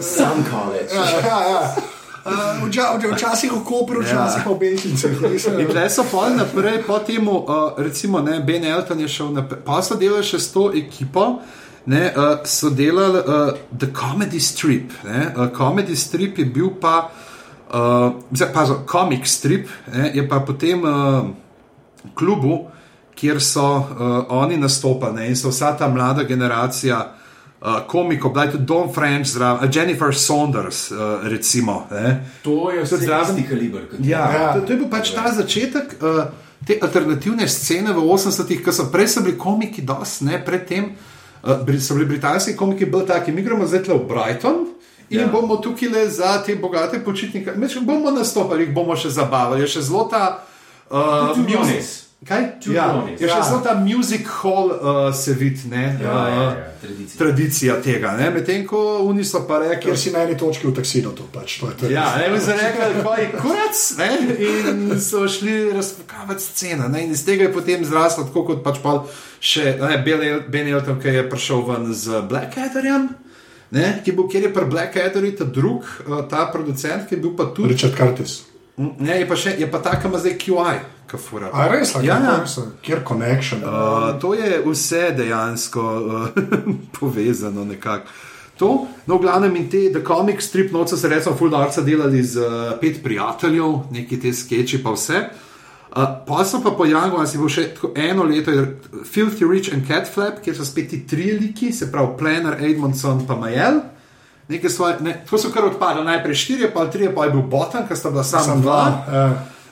[0.00, 0.94] Sam college.
[0.94, 1.74] Ja, ja, ja.
[2.24, 5.10] Uh, vča, vča, včasih v Kopru, včasih pa v Beltincih.
[5.58, 9.64] In tle so pol naprej, po tem, uh, recimo, ne, Ben Elton je šel naprej,
[9.64, 11.40] pa so delali še s to ekipo.
[11.86, 14.92] Ne, uh, so delali uh, The Comedy Strip.
[15.04, 17.10] Ne, uh, comedy Strip je bil pa,
[17.68, 17.76] uh,
[18.30, 21.24] zdaj pa Comic Strip, ne, je pa potem uh,
[22.14, 22.66] klubu,
[23.14, 23.84] kjer so uh,
[24.30, 27.00] oni nastopali ne, in so vsa ta mlada generacija.
[27.60, 31.86] Uh, komiko, bila je tudi Don French, zraven, uh, Jennifer Saunders, uh, recimo.
[31.90, 32.14] Ne.
[32.42, 33.82] To je vse zraven- kaliber.
[33.98, 34.32] Ja, Ja.
[34.32, 34.52] ja.
[34.54, 36.24] To, to je bil pač ta začetek uh,
[36.64, 40.84] te alternativne scene v 80-ih, ki so prej so bili komiki, dosti, ne predtem.
[40.84, 41.09] Uh,
[41.42, 44.66] bri- so bili britanski komiki bolj taki, mi gremo zdaj v Brighton.
[45.10, 45.26] In Ja.
[45.26, 49.60] bomo tukaj le za te bogate počitnike, bomo nastopali, jih bomo še zabavali.
[49.60, 50.44] Je še zelo ta.
[50.90, 50.96] Uh,
[51.36, 52.09] Brownies.
[52.20, 52.60] Kaj?
[52.60, 53.20] Two Ja, Brownies.
[53.20, 53.42] je še Ja.
[53.42, 55.98] zelo ta music hall uh, se vidi, ne?
[56.02, 57.18] Ja, ja, uh, ja, tradicija.
[57.18, 58.30] Tradicija tega, ne?
[58.30, 58.76] medtem ko
[59.08, 61.60] oni so pa rekli, Ker si na eni točki v taksidu, to pač.
[61.60, 61.88] To to.
[61.88, 64.10] Ja, ne bi se rekel, da je kurac, ne?
[64.38, 66.88] in so šli razpokavati scena.
[66.88, 67.04] Ne?
[67.04, 68.98] In iz tega je potem zraslo, tako kot pač pa
[69.40, 69.78] še
[70.52, 73.08] Ben Elton, ki je prišel ven z Blackadderjem.
[73.70, 77.32] Ne, ki bil, kjer je pri Blackadderju ta drug, uh, ta producent, ki je bil
[77.32, 77.72] pa tudi.
[77.72, 78.42] Richard Curtis.
[78.76, 80.76] Ne, je pa, še, je pa ta, ki ima zdaj QI,
[81.10, 81.50] kafura.
[81.52, 82.38] A res, Ja, ja.
[82.82, 83.64] kjer connection.
[83.64, 86.28] Uh, to je vse dejansko uh,
[87.00, 88.06] povezano nekako.
[88.60, 92.36] To, no, v glavnem in te, The Comic Strip, noč se recimo Fuldarca delali z
[92.44, 95.22] uh, pet prijateljev, neki te sketchi pa vse.
[95.90, 98.52] Uh, pa so pa pojavili, si bo še eno leto,
[99.08, 103.24] Filthy Rich and Cat Flap, kjer so spet ti tri liki, se pravi Planner, Edmondson
[103.26, 103.80] pa Majel.
[104.68, 107.96] Svoje, ne, tako so kar odpadli, najprej štiri, pa tri, pa je bil Botan, ki
[107.96, 108.78] sta bila samo Sam dva.
[108.82, 109.16] dva.
[109.16, 109.26] Ja.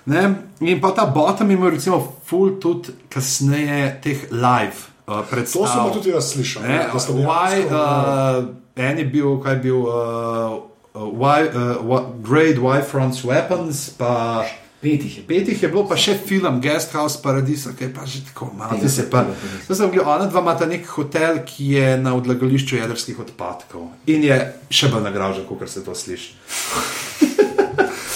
[0.05, 0.35] Ne?
[0.61, 5.63] In pa ta bottom ima recimo full tudi kasneje teh live uh, predstav.
[5.63, 6.63] To sem tudi jaz slišal.
[6.63, 10.57] Ne, da sta why, uh, en je bil, kaj je bil, uh,
[10.95, 14.45] uh, why, uh, what, Grade Why Fronts Weapons, pa
[14.81, 15.23] Petih je.
[15.27, 18.79] petih je bilo pa še film Guest House Paradisa, ki je pa že tako malo.
[18.79, 24.23] To sem gledal, ona dva imata nek hotel, ki je na odlagališču jedrskih odpadkov in
[24.23, 24.39] je
[24.71, 26.39] še bolj nagražen, kot se to sliši.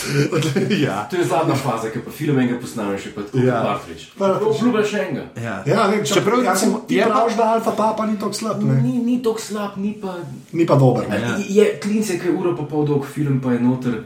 [0.86, 0.96] ja.
[1.04, 3.60] To je zadnja faza, ki pa film enega posnameš, pa tako Ja.
[3.62, 4.08] Partridge.
[4.18, 5.24] Obljublja še enega.
[5.38, 5.56] Ja.
[5.66, 8.32] Ja, ne, če Čeprav prav, recimo, ti je pa- praviš, da Alfa Papa ni tako
[8.34, 8.80] slab, ne?
[8.80, 10.16] Ni, ni tako slab, ni pa.
[10.52, 11.08] ni pa dober.
[11.08, 11.20] Ne?
[11.20, 11.36] Ja.
[11.50, 14.02] Je klince, ki je uro pa pol dolg film, pa je noter.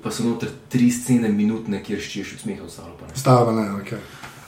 [0.00, 2.94] Pa so noter tri scene minutne, kjer ščiješ od smeha v salo.
[2.94, 3.16] pa ne.
[3.16, 3.90] Stava, ne, ok.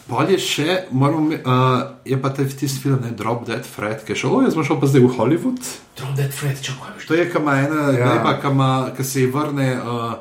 [0.02, 4.12] Pol je še, moram, uh, je pa ta tisti film, ne, Drop Dead Fred, ki
[4.12, 5.60] je šel, jaz sem šel pa zdaj v Hollywood.
[5.96, 7.06] Drop Dead Fred, čakaj, veš.
[7.06, 8.06] To je, ki ima ena, Ja.
[8.08, 8.20] ja.
[8.20, 10.14] pa, ki, ima, ki se ji vrne uh,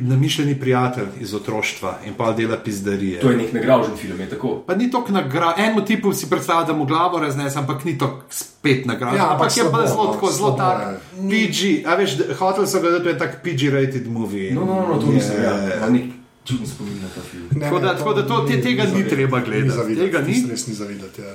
[0.00, 3.20] namišljeni prijatelj iz otroštva in pa dela pizdarije.
[3.20, 4.62] To je nek nagražen film, je tako.
[4.66, 8.22] Pa ni to nagrada, enemu tipu si predstavlja, da mu glavo raznese, ampak ni to
[8.30, 9.16] spet nagrada.
[9.16, 10.80] Ja, ampak je pa slabo, zelo no, tako, zelo tak
[11.14, 11.48] je.
[11.48, 11.58] PG.
[11.86, 14.54] A veš, hotel ga, da to je tak PG-rated movie.
[14.54, 15.32] No, no, no, to nisem.
[15.32, 16.02] Je- Ja, nek
[16.44, 17.48] čuden spomin na ta film.
[17.50, 19.14] Ne, Tako da- tako da to- te- tega ni zavidati.
[19.16, 19.70] treba gledati.
[19.70, 20.46] zavidati, Tega ni.
[20.50, 21.20] Res ni zavidati.
[21.20, 21.34] Ja.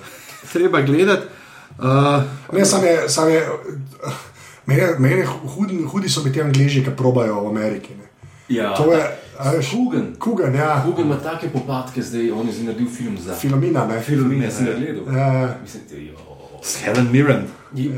[0.54, 1.26] Treba gledati.
[1.74, 1.86] Uh,
[2.54, 3.48] Ne, sam je, sam je,
[4.66, 7.90] meni, je- meni je hudi, hudi so mi ti angliži, ki probajo v Ameriki.
[7.92, 8.04] Ne.
[8.50, 9.04] Ja, To je,
[9.64, 10.16] Hugen.
[10.20, 14.02] Kugan, ja, Hugen ima take popadke, zdaj on je naredil film za Filomina, ne.
[14.02, 15.04] film, ne sem ga gledal.
[15.10, 15.56] Ja, ja.
[15.62, 16.16] Mislim, da jo.
[16.62, 17.44] s Helen Mirren.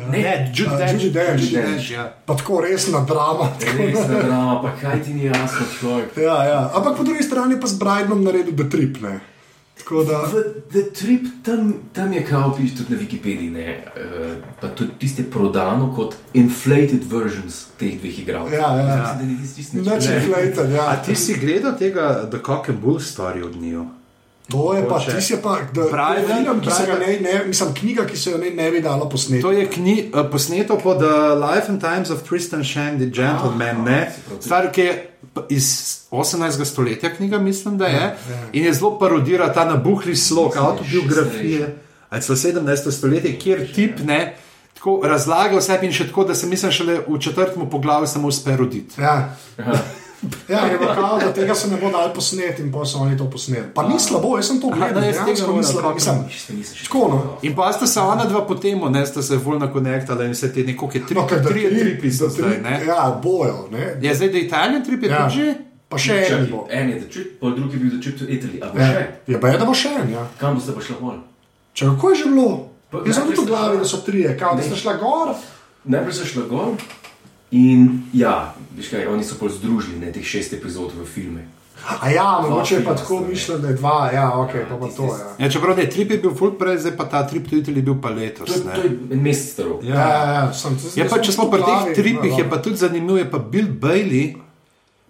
[0.09, 0.93] Ne, Judy Dench.
[0.93, 1.43] Judi Dench.
[1.43, 2.13] Judi Dench, ja.
[2.25, 3.49] Pa tako resna drama.
[3.77, 6.17] resna drama, pa kaj ti ni jasno, človek.
[6.17, 6.71] Ja, ja.
[6.73, 9.01] Ampak po drugi strani pa z Bridenom naredil The Trip.
[9.01, 9.19] Ne.
[9.77, 14.31] Tako da, V The Trip tam, tam je kao piš tudi na Wikipediji, ne, uh,
[14.61, 18.53] pa tudi tiste prodano kot inflated versions teh dveh igralcev.
[18.53, 18.85] Ja, ja.
[18.85, 20.05] Mislim, da ni tisti tisti nič.
[20.05, 20.87] Inflated, ja.
[20.87, 23.85] A ti si gledal tega The Cock and Bull story od njiju?
[24.51, 25.15] To je pa, Mogoče.
[25.15, 28.31] ti si pa, da, Bride, film, ki se ga ne, ne, mislim, knjiga, ki se
[28.31, 29.41] jo ne, ne bi dalo posneti.
[29.41, 33.89] To je kni, uh, posneto po The Life and Times of Tristan Shandy, Gentleman, Aha,
[33.89, 34.13] ne?
[34.27, 34.41] pravi.
[34.41, 35.14] Stvar, ki je
[35.49, 36.65] iz 18.
[36.65, 38.01] stoletja, knjiga, mislim, da je.
[38.01, 38.15] ja.
[38.53, 41.59] In je zelo parodira ta nabuhli slog, Mislim, da je autobiografije.
[41.59, 42.91] še Ali celo 17.
[42.91, 44.35] stoletje, kjer tip ne.
[44.73, 48.55] Tako razlaga vse in še tako, da se mislim, šele v četrtem poglavju samo uspe
[48.57, 49.01] roditi.
[49.01, 49.35] Ja.
[50.47, 53.17] Ja, je bilo kao, da tega se ne bo dal posneti in pa so oni
[53.17, 53.67] to posneli.
[53.73, 55.87] Pa ni slabo, jaz sem to gledal, da, jaz tega dejansko ni moram, slabo.
[55.89, 57.19] kako Mislim, Čisto nisem še Tako, no.
[57.41, 60.63] In pa sta se ona dva potem, ne, sta se bolj nakonektala in vse te
[60.63, 62.75] neko, ki je tri, No, da tri, tri, tri, da zdaj, ne.
[62.85, 63.95] Ja, bojo, ne.
[63.99, 65.29] Je zdaj, da je Italijan trip je Ja.
[65.29, 65.47] že?
[65.87, 66.65] Pa še en bo.
[66.67, 68.57] En je Trip, pol drugi je bil to Italy.
[68.59, 69.01] A bo Ja, še?
[69.27, 70.23] je pa je, da bo še en, ja.
[70.35, 71.19] Kam boste pa šla pol?
[71.73, 72.47] Če kako je že bilo?
[72.89, 74.63] Pa- Jaz sem tudi v glavi, da so trije, Ne.
[74.63, 75.35] sta šla gor.
[75.85, 76.73] najprej so šli gor
[77.51, 81.45] in ja, veš kaj, oni so pol združili ne, teh šest epizod v filme.
[82.01, 84.97] A ja, mogoče je pa tako mišljeno, da je dva, ja, ok, pa pa tisti-
[84.97, 85.03] to.
[85.05, 85.45] Ja.
[85.45, 87.95] Ja, čeprav ne, trip je bil full prej, zdaj pa ta trip tudi je bil
[88.01, 88.49] pa To letos.
[88.49, 88.73] je, ne.
[88.75, 89.65] to je en mesec star.
[89.83, 93.17] Ja, ja, ja, sem, Je pa, če smo pri teh tripih, je pa tudi zanimivo,
[93.17, 94.35] je pa Bill Bailey,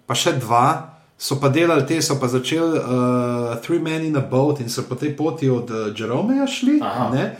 [0.06, 0.92] pa še dva.
[1.18, 4.82] So pa delali te, so pa začeli uh, Three Men in a Boat in so
[4.82, 6.76] po tej poti od uh, Jeromeja šli.
[6.82, 7.08] Aha.
[7.08, 7.36] ne.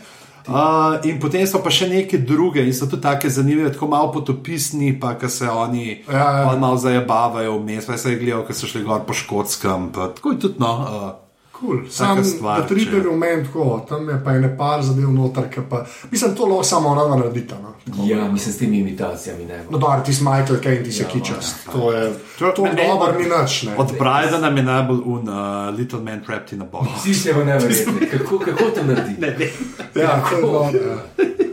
[0.47, 4.11] Uh, in potem so pa še neke druge in so tudi tako zanimive, tako malo
[4.15, 6.55] potopisni, pa ki se oni Ja, ja.
[6.55, 9.91] malo zajabavajo vmes, pa se je gledal, ker so šli gor po škotskem.
[9.91, 10.71] Pa, tako je tudi no.
[10.87, 11.26] Uh,
[11.59, 11.79] Cool.
[11.89, 15.09] Sam stvar, na tripe če- je bil meni tako, tam je pa ene par zadev
[15.09, 15.79] noter, ki pa,
[16.11, 17.55] mislim, to lahko samo ona naredita.
[17.87, 19.63] No, Ja, mislim, s temi imitacijami ne.
[19.65, 21.55] no dobro, ti si Michael Caine, ti si Ja, kičast.
[21.67, 23.75] To je, To- to dobro ni nič, ne.
[23.77, 25.35] od Bryda nam je najbolj un uh,
[25.71, 26.87] Little Man Trapped in a Box.
[26.97, 28.07] Vsi ste v neverjetni.
[28.09, 29.15] Kako, kako to naredi?
[29.17, 29.49] Ne, ne.
[29.95, 30.97] Ja, to je dobro.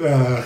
[0.03, 0.43] Ja.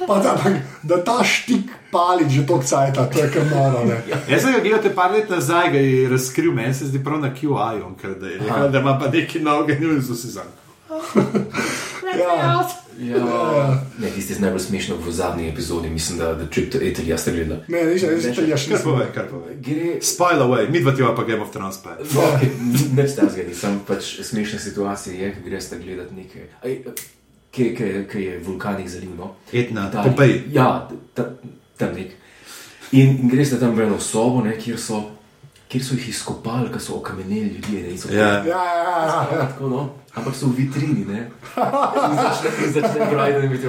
[0.00, 0.06] Ja.
[0.06, 0.34] Pa da,
[0.82, 3.84] da ta štik pali že toliko cajta, to je kar noro.
[3.84, 4.00] ne.
[4.28, 7.20] Jaz sem ga gledal te par let nazaj, ga je razkril, meni se zdi prav
[7.20, 10.50] na QI-ju, ker da, je rekel, da ima pa neki noge, in so si zanj.
[12.18, 12.68] Ja.
[12.98, 17.16] Ja, ne, tiste z najbolj smešno v zadnji epizodi, mislim, da, da Trip to Italy
[17.18, 17.60] ste gledali.
[17.68, 18.90] Ne, nisem, nisem, nisem, jaz Kar nisem.
[18.90, 19.56] povej, kar povej.
[19.60, 21.90] Gre, Spoil away, mi dva ti pa Game of Thrones pa.
[21.90, 22.50] No, okay,
[22.94, 26.42] ne stazgani, samo pač smešna situacija je, ko greš gledati nekaj.
[26.62, 26.78] Aj,
[27.54, 29.10] Kaj, kaj, kaj je vulkanik zaliv?
[29.16, 29.34] No?
[29.52, 30.10] Etna, Italiji.
[30.10, 30.42] Pompeji.
[30.52, 31.28] Ja, ta,
[31.78, 32.16] tam nek.
[32.92, 35.00] In, in greš tam v eno sobo, ne, kjer, so,
[35.70, 37.82] kjer so jih izkopali, ker so okameneli ljudje.
[37.82, 38.28] Ne, so Ja.
[38.44, 39.46] Ja, ja, ja.
[39.46, 39.84] Tako, no?
[40.14, 41.30] Ampak so v vitrini, ne?
[42.10, 43.66] In začne, začne Brian biti.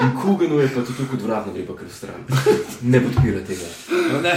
[0.00, 2.26] In Kuganu je pa to tako odvratno, gre pa kar stran.
[2.82, 3.66] Ne podpira tega.
[4.12, 4.34] No, ne.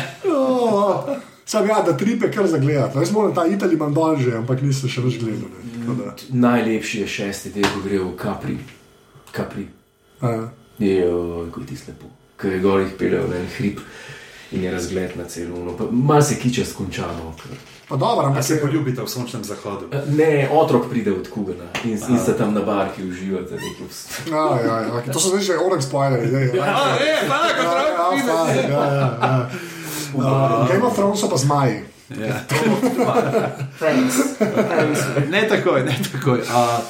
[1.50, 2.94] Sam ja, da tripe kar zagledati.
[2.94, 5.50] No, Jaz moram ta Italij imam dol že, ampak nisem še več gledal.
[5.50, 5.96] ne.
[5.96, 8.58] Da, Najlepši je šesti del, ko gre v Capri.
[9.32, 9.66] Capri.
[10.22, 10.50] ja.
[10.80, 11.02] Je,
[11.52, 12.06] ko je ti slepo.
[12.38, 13.82] Ker je gor jih peljejo na en hrib
[14.52, 15.58] in je razgled na celo.
[15.60, 17.34] No, Mal se kiče skončano.
[17.36, 17.58] ker-
[17.90, 19.90] Pa dobro, A ampak se se poljubite v sončnem zahodu.
[20.08, 24.30] Ne, otrok pride od Kugana in, in sta tam na barki uživate neki vst.
[24.30, 24.94] Ja, ja, ja.
[24.94, 25.10] okay.
[25.10, 26.28] To so zdaj že orang spoilerji.
[26.28, 29.50] zdaj, Ja, A, je, hvala, ja, ja, fajn, ja, ja, ja.
[30.16, 31.84] Uh, Game of Thrones so pa zmaji.
[32.10, 32.42] Ja.
[33.80, 34.16] Thanks.
[34.40, 35.00] Thanks.
[35.30, 36.42] Ne takoj, ne takoj.
[36.50, 36.82] A,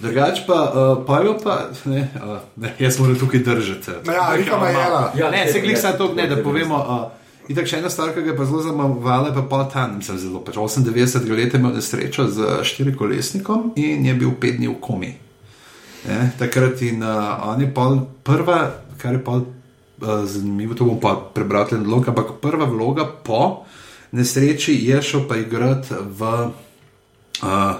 [0.00, 3.90] Drugač pa, uh, pajo pa, ne, uh, ne, jaz moram tukaj držati.
[4.08, 5.12] Ja, Rika Majela.
[5.16, 6.78] Ja, ne, se glih samo to, ne, da povemo.
[6.78, 9.98] Uh, Itak še ena stvar, ki ga je pa zelo zabavala, je pa pol tam,
[10.06, 14.76] sem zelo, pač 98 let imel nesrečo z štirikolesnikom in je bil pet dni v
[14.78, 15.10] komi.
[16.06, 18.60] Ne, takrat in uh, on je pol prva,
[19.02, 19.59] kar je pol uh,
[20.24, 23.64] zanimivo, to bom pa prebral ten vlog, ampak prva vloga po
[24.12, 26.20] nesreči je šel pa igrati v
[27.42, 27.74] uh,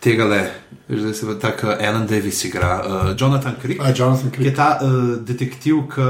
[0.00, 0.42] tega le,
[0.88, 3.80] zdaj se pa tako Alan Davis igra, uh, Jonathan Crick.
[3.80, 4.56] A, Jonathan Ki je Crick.
[4.56, 6.02] ta uh, detektiv, ki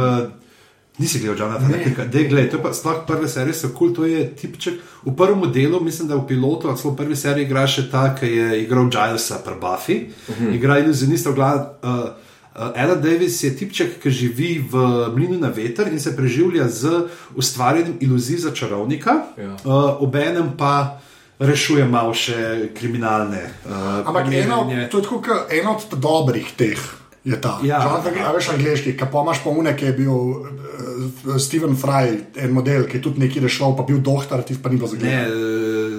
[0.98, 2.04] nisi gledal Jonathana Cricka.
[2.04, 4.80] Dej, gled, to je pa sploh prve serije, so kul, cool, to je tipček.
[5.06, 8.14] V prvem delu, mislim, da v pilotu, a celo v prvi seriji igra še ta,
[8.18, 9.96] ki je igral Gilesa pri Buffy,
[10.28, 10.54] uh -huh.
[10.54, 11.60] igra iluzionista v glavu.
[11.82, 12.27] Uh,
[12.58, 14.74] Uh, Alan Davis je tipček, ki živi v
[15.14, 19.54] mlinu na veter in se preživlja z ustvarjanjem iluzij za čarovnika, Ja.
[19.64, 20.98] uh, obenem pa
[21.38, 22.34] rešuje malo še
[22.74, 23.44] kriminalne.
[23.62, 26.78] Uh, Ampak eno, to je tako, eno od dobrih teh.
[27.24, 27.58] Je ta.
[27.62, 27.78] Ja.
[27.84, 31.76] Jonathan Crick, a veš angliški, ki pa imaš pa une, ki je bil uh, Steven
[31.76, 34.88] Fry, en model, ki je tudi neki rešil, pa bil doktor, ti pa ni bilo
[34.98, 35.18] Ne,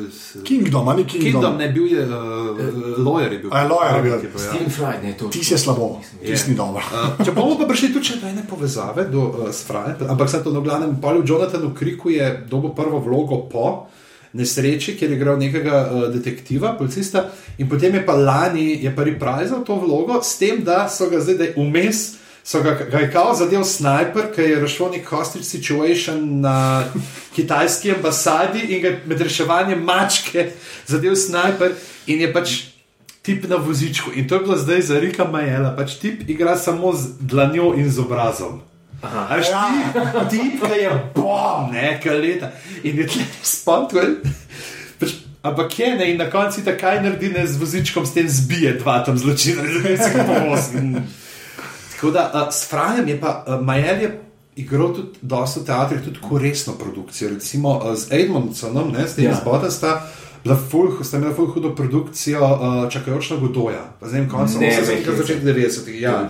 [0.10, 1.32] uh, Kingdom, ali Kingdom.
[1.32, 3.54] Kingdom ne bil je, uh, lawyer je bil.
[3.54, 4.14] A, lawyer je bil.
[4.14, 4.50] Ja.
[4.50, 5.30] Steven Fry, ne, to.
[5.30, 6.82] Ti si je slabo, ti si dobro.
[6.82, 10.44] Uh, če bomo pa prišli tudi do ene povezave do, uh, s Frajem, ampak se
[10.44, 13.88] to na glavnem polju Jonathanu Kriku je dobil prvo vlogo po
[14.34, 19.04] nesreči, kjer je igral nekega uh, detektiva, policista, in potem je pa lani je pa
[19.04, 22.19] reprizal to vlogo s tem, da so ga zdaj da je vmes.
[22.50, 26.84] So ga, ga je kao zadev sniper, ki je rešil nek hostage situation na
[27.36, 30.48] kitajski ambasadi in ga je med reševanjem mačke
[30.88, 31.76] zadev sniper
[32.08, 32.56] in je pač
[33.22, 34.16] tip na vozičku.
[34.16, 37.92] In to je bilo zdaj za Rika Majela, pač tip igra samo z dlanjo in
[37.92, 38.62] z obrazom.
[39.04, 39.70] A veš, Ja.
[39.94, 42.50] tip, tip, ki je bom, nekaj leta.
[42.84, 44.16] In je tle spontvel.
[45.00, 48.26] Pač, ampak je ne, in na koncu ta kaj naredi, ne z vozičkom, s tem
[48.30, 50.88] zbije dva tam zločina, zdaj se ga povozi.
[52.00, 54.10] Tako da uh, s Frajem je pa uh, Majel je
[54.56, 57.30] igral tudi dosta v teatrih, tudi ko resno produkcijo.
[57.30, 59.36] Recimo uh, z Edmondsonom, ne, s tem Ja.
[59.36, 60.08] zbota sta.
[60.44, 65.08] Bila ful, sta imela ful hudo produkcijo uh, čakajoča Godoja, pa zdaj konec Ne, 80-ih,
[65.08, 66.02] vem, začetek 90-ih.
[66.02, 66.30] Ja,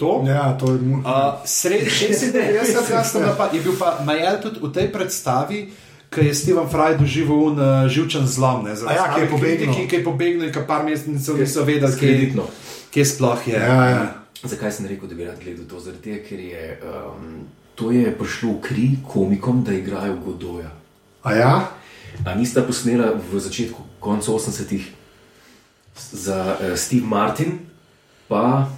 [0.00, 0.24] To.
[0.26, 0.94] Ja, to je mu.
[0.94, 1.04] Uh,
[1.44, 3.20] Sredi 96.
[3.20, 5.68] leta je bil pa Majel tudi v tej predstavi,
[6.08, 8.64] ki je Steven Fry doživel un uh, živčen zlom.
[8.64, 9.74] Ne, ja, ki je pobegnil.
[9.74, 12.48] Ki, ki je pobegnil in ki par mesecev niso vedeli, kje, Kreditno.
[12.88, 13.60] kje sploh je.
[13.60, 14.23] Ja, ja.
[14.44, 15.80] Zakaj sem rekel, da bi rad gledal to?
[15.80, 20.70] Zaradi tega, ker je um, to je prišlo v kri komikom, da igrajo Godoja.
[21.22, 21.54] A ja?
[22.26, 24.92] A nista posnela v začetku, koncu 80-ih,
[26.12, 27.58] za uh, Steve Martin,
[28.28, 28.70] pa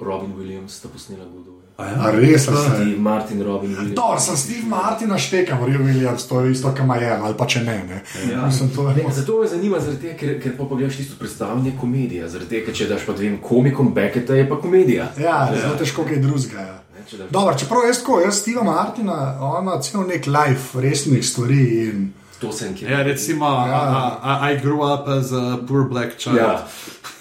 [0.00, 1.61] Robin Williams sta posnela Godoja.
[1.78, 2.68] A res sem se.
[2.70, 3.94] Steve Martin, Robin Williams.
[3.94, 7.60] Dobro, sem Steve Martina štekal, Mario Williams, to je isto, kam je, ali pa če
[7.60, 7.76] ne.
[7.84, 8.02] ne.
[8.32, 8.46] Ja.
[8.46, 8.94] Mislim, to je.
[8.96, 12.28] Ne, zato me zanima, tega, ker, ker pa pogledaš tisto predstavljanje komedije.
[12.48, 15.08] Tega, ker če daš pa dvem komikom Becketa, je pa komedija.
[15.18, 16.60] Ja, zelo težko kaj drugega.
[16.60, 16.78] Ja.
[16.92, 21.24] Ne, če daš- Dobro, čeprav jaz tako, jaz Steva Martina, ona cel nek life resnih
[21.24, 22.90] stvari in To sem kjer.
[22.90, 23.66] Ja, recimo, Ja.
[23.66, 24.04] ja.
[24.42, 26.36] I, I grew up as a poor black child.
[26.36, 26.66] Ja,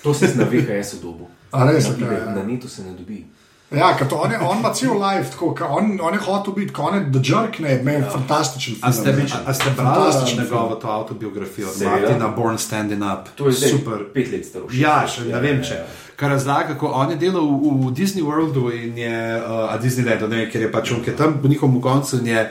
[0.04, 1.28] to sem na VHS-u dobil.
[1.52, 2.36] A res, na, okej, ja.
[2.36, 3.26] na netu se ne dobi.
[3.72, 6.74] Ja, to on, je, on ima cel life, tako, ka on, on je hotel biti,
[6.74, 8.10] kot je The Jerk, ne, meni ja.
[8.10, 8.84] fantastičen film.
[8.84, 11.92] A ste, a, a ste brali njegovo to autobiografijo, Seveda.
[11.92, 13.30] Martina Born Standing Up?
[13.36, 14.04] To je super.
[14.14, 14.66] pet let staro.
[14.72, 15.74] Ja, še ne Ja, vem ja, če.
[15.74, 15.86] ja.
[16.16, 20.28] Kar razlaga, kako on je delal v, v Disney Worldu in je, uh, a Disneylandu,
[20.28, 22.44] ne vem, ker je pač on, ker tam v njihovem koncu in je.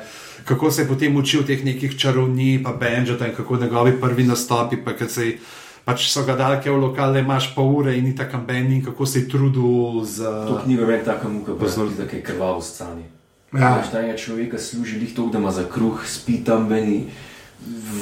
[0.45, 4.77] Kako se je potem učil teh nekih čarovnij, pa Benjata in kako njegovi prvi nastopi,
[4.85, 5.37] pa kad se je-
[5.91, 9.19] pač so ga dalke v lokale, imaš pol ure in tako ben in kako se
[9.19, 10.23] je trudil z.
[10.23, 13.11] To knjigo je taka muka, brzo, da je krvavo stanje.
[13.51, 13.83] Ja.
[13.83, 16.99] Tega človeka služi lih to, da ima za kruh, spi tam v, eni,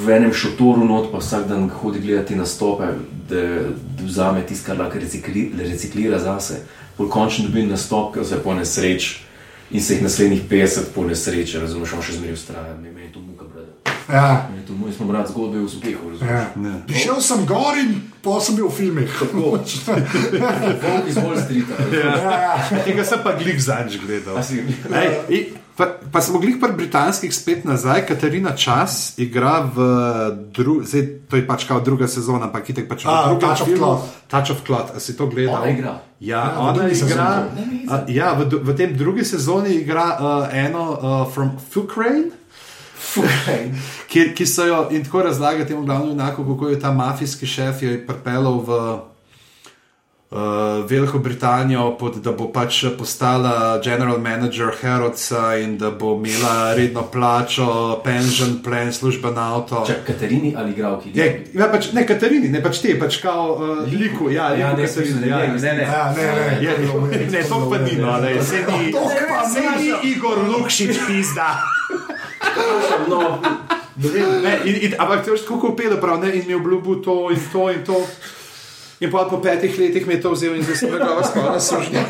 [0.05, 2.93] v enem šotoru not, pa vsak dan hodi gledati nastope,
[3.31, 6.61] da, da vzame tisto, kar lahko recikli, reciklira zase.
[6.99, 9.23] Pol končno dobi nastop, ki se po nesreč
[9.71, 12.77] in se jih naslednjih 50 po nesreče, razumeš, on še zmeraj ustraja.
[12.83, 13.38] Meni je to muka.
[14.09, 16.31] Ja, je to moj, smo brat zgodbe o uspehu, razumeš.
[16.31, 16.45] ja.
[16.57, 16.81] Ne.
[16.87, 19.11] Prišel sem gor in pa sem bil v filmih.
[19.31, 19.69] Volk
[21.09, 21.77] iz Wall Streeta.
[21.93, 22.83] ja, ja.
[22.83, 24.41] Tega sem pa glik zanj gledal.
[25.29, 29.77] Ej, pa, pa smo glih pri britanskih spet nazaj, Katarina Čas igra v
[30.51, 33.61] drugi, zdaj to je pač kao druga sezona, ampak itek pač v A, drugem Touch
[33.61, 33.79] of filmu.
[33.79, 34.05] Cloth.
[34.27, 35.61] Touch of Cloth, a si to gledal?
[35.61, 35.93] Ona igra.
[36.19, 36.97] Ja, Ja, v ona igra.
[36.97, 37.79] sezoni.
[37.87, 40.99] A, ja, v, v tem drugi sezoni igra uh, eno uh,
[41.29, 42.35] from Ukraine.
[44.09, 47.83] Ki, ki so jo in tako razlaga temu glavnemu junaku, kako je ta mafijski šef
[47.83, 48.99] jo je pripeljal v
[50.31, 50.39] uh,
[50.89, 57.03] Veliko Britanijo, pod, da bo pač postala general manager Herodsa in da bo imela redno
[57.13, 59.85] plačo, pension plan, služben avto.
[59.87, 61.11] Čak, Katarini ali igravki?
[61.15, 64.83] Je, ja, pač, ne Katarini, ne pač te, pač kao uh, liku, ja, Ja, liku
[64.83, 65.83] ne, Katarini, smisel, ja, ne, ne, ne.
[65.83, 67.17] Ja, ne, ne.
[67.19, 71.07] Je, ne, to pa ni, no, ne, se ni, To pa se ni Igor Lukšič
[71.07, 71.57] pizda.
[73.09, 73.39] No,
[73.97, 74.43] ne vem.
[74.43, 77.03] Ne, in, in, ampak to je tako kot pelo, prav, ne, in mi je obljubil
[77.03, 77.97] to in to in to.
[79.01, 82.03] In pa po petih letih mi je to vzel in zdaj sem ga skoraj sužnja.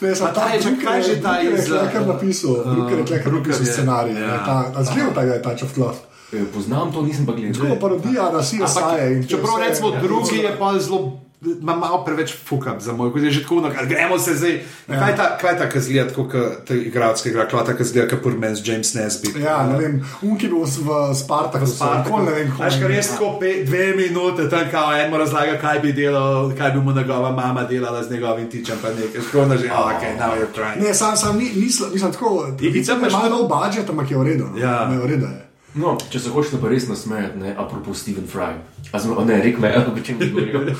[0.00, 2.52] Ne, sem A ta je- Drucker kaj že ta Drucker iz, je tlekar uh, napisal,
[2.66, 4.14] Drucker je tlekar Drucker napisal je, scenarij.
[4.14, 4.26] ja.
[4.26, 5.42] ne, ta- Zgledal tega je
[5.74, 6.00] Cloth.
[6.32, 7.62] Eh, Poznam to, nisem pa gledal.
[7.62, 8.58] Tako parodija na CSI.
[9.06, 11.25] in to Čeprav recimo drugi je pa zelo.
[11.46, 14.54] Ima malo preveč fuka za moj, kot je že tako, no, gremo se zdaj.
[14.88, 14.98] Ja.
[14.98, 17.74] Kaj je ta, kaj je ta kazlija, tako kot ta igralska igra, kaj je ta
[17.74, 19.36] kazlija, kot Purmens, James Nesbitt.
[19.38, 20.68] Ja, ne vem, unki bil v
[21.14, 22.22] Spartaku, Spartaku.
[22.22, 25.92] ne vem, Veš, kar res tako pe, dve minute, tam kao eno razlaga, kaj bi
[25.92, 29.86] delal, kaj bi mu njegova mama delala z njegovim tičem, pa nekaj skromno že, oh,
[29.86, 30.82] ok, now you're trying.
[30.82, 32.46] Ne, sam, sam ni, nisem, nisem tako.
[32.58, 34.44] Da imaš ima tudi- nov budžet, ampak je v redu.
[34.44, 34.58] no.
[34.58, 34.88] Ja.
[34.88, 35.42] Ne, v redu je.
[35.74, 38.54] No, če se hočete pa res nasmejati, ne, apropos Stephen Fry.
[38.92, 40.72] A Zmo, ne, rek me, o čem bi govoril.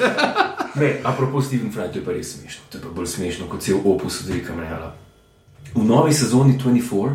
[0.77, 2.69] Ne, apropos Stephen Fry, to je pa res smešno.
[2.71, 4.93] To je pa bolj smešno kot cel opus od Rika Mrejala.
[5.75, 7.15] V novi sezoni 24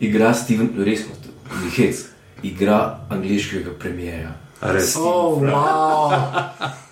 [0.00, 1.14] igra Steven, resno,
[1.62, 2.06] ni hec,
[2.42, 4.34] igra angliškega premijeja.
[4.60, 4.96] Res.
[4.96, 6.10] Oh, wow.
[6.10, 6.72] Uh,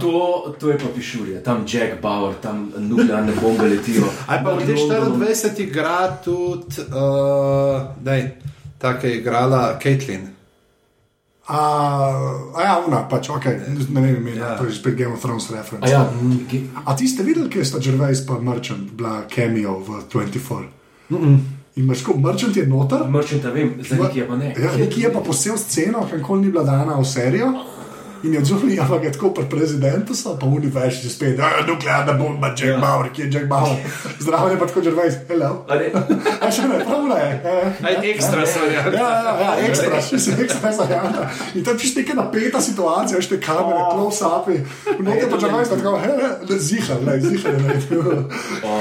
[0.00, 4.02] To, to je pa pišurja, tam Jack Bauer, tam nuklearne bombe letijo.
[4.26, 5.20] Ali pa v Londonom.
[5.22, 8.30] 24 igra tudi, uh, daj,
[8.78, 10.35] tako je igrala Caitlin.
[11.48, 11.58] A,
[12.54, 13.44] a ja, una, pač, ok,
[13.88, 14.48] ne vem, imena, Ja.
[14.48, 14.56] ja.
[14.58, 15.86] to je spet Game of Thrones reference.
[15.86, 16.10] A ja,
[16.84, 20.66] A ti ste videli, kje sta Gervais pa Merchant bila cameo v 24?
[21.10, 21.38] Mm -mm.
[21.76, 23.08] In imaš kot Merchant je noter.
[23.08, 24.54] Merchanta vem, za neki je pa ne.
[24.58, 27.52] Ja, neki je pa posel sceno, kako ni bila dana v serijo.
[28.26, 31.66] In je odzvonil, ampak je tako pri prezidentu, so pa univerzi že spet, da je
[31.66, 32.78] nuklearna bomba, Jack ja.
[32.78, 33.76] Bauer, ki je Jack Bauer.
[34.24, 35.62] Zdravo je pa tako Gervais, hello.
[35.68, 35.86] A ne?
[36.42, 37.30] A še ne, je.
[37.44, 37.86] eh.
[37.86, 41.30] Aj, ekstra so Ja, ja, ja, ekstra, še se ekstra zajamta.
[41.54, 43.94] In tam piš neka napeta situacija, veš te kamere, Oh.
[43.94, 44.58] close-upi.
[44.98, 46.12] V nekaj pa Gervais tako, he,
[46.58, 48.26] zihar, ne, zihar je naredil.
[48.66, 48.74] O,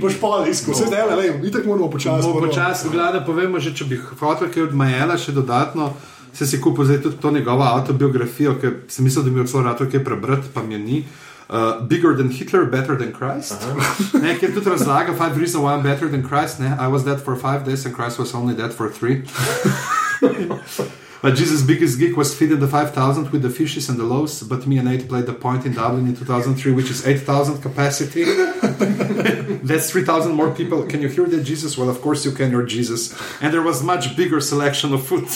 [0.00, 2.24] Boš pa iskal, vse zdaj, le, itak moramo počasi.
[2.24, 5.92] Bo počasi, gledaj, povemo, že, če bi hotel kaj od Majela še dodatno.
[6.36, 9.62] Se si kupil zdaj tudi to njegovo autobiografijo, ker sem mislil, da mi je celo
[9.62, 11.04] rado kaj prebrati, pa mi je ni.
[11.48, 13.54] Uh, bigger than Hitler, better than Christ.
[14.22, 16.60] ne, ker tudi razlaga Five Reasons Why I'm Better Than Christ.
[16.60, 16.76] Ne?
[16.78, 19.22] I was dead for five days and Christ was only dead for three.
[21.22, 24.42] But Jesus' biggest gig was feeding the 5,000 with the fishes and the loaves.
[24.44, 28.24] But me and Nate played the point in Dublin in 2003, which is 8,000 capacity.
[29.64, 30.84] That's 3,000 more people.
[30.84, 31.76] Can you hear that, Jesus?
[31.76, 33.12] Well, of course you can, you're Jesus.
[33.40, 35.26] And there was much bigger selection of food.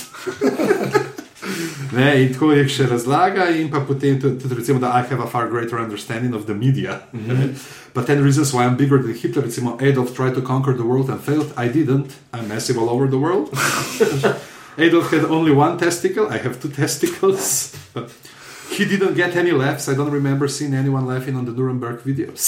[1.93, 5.21] Ne, in tako jih še razlaga, in pa potem tudi, tudi recimo, da I have
[5.21, 7.01] a far greater understanding of the media.
[7.13, 7.55] Mm -hmm.
[7.95, 11.11] But 10 reasons why I'm bigger than Hitler, recimo, Adolf tried to conquer the world
[11.11, 11.53] and failed.
[11.57, 12.11] I didn't.
[12.33, 13.49] I'm massive all over the world.
[14.79, 16.29] Adolf had only one testicle.
[16.35, 17.75] I have two testicles.
[18.77, 19.89] he didn't get any laughs.
[19.89, 22.43] I don't remember seeing anyone laughing on the Nuremberg videos.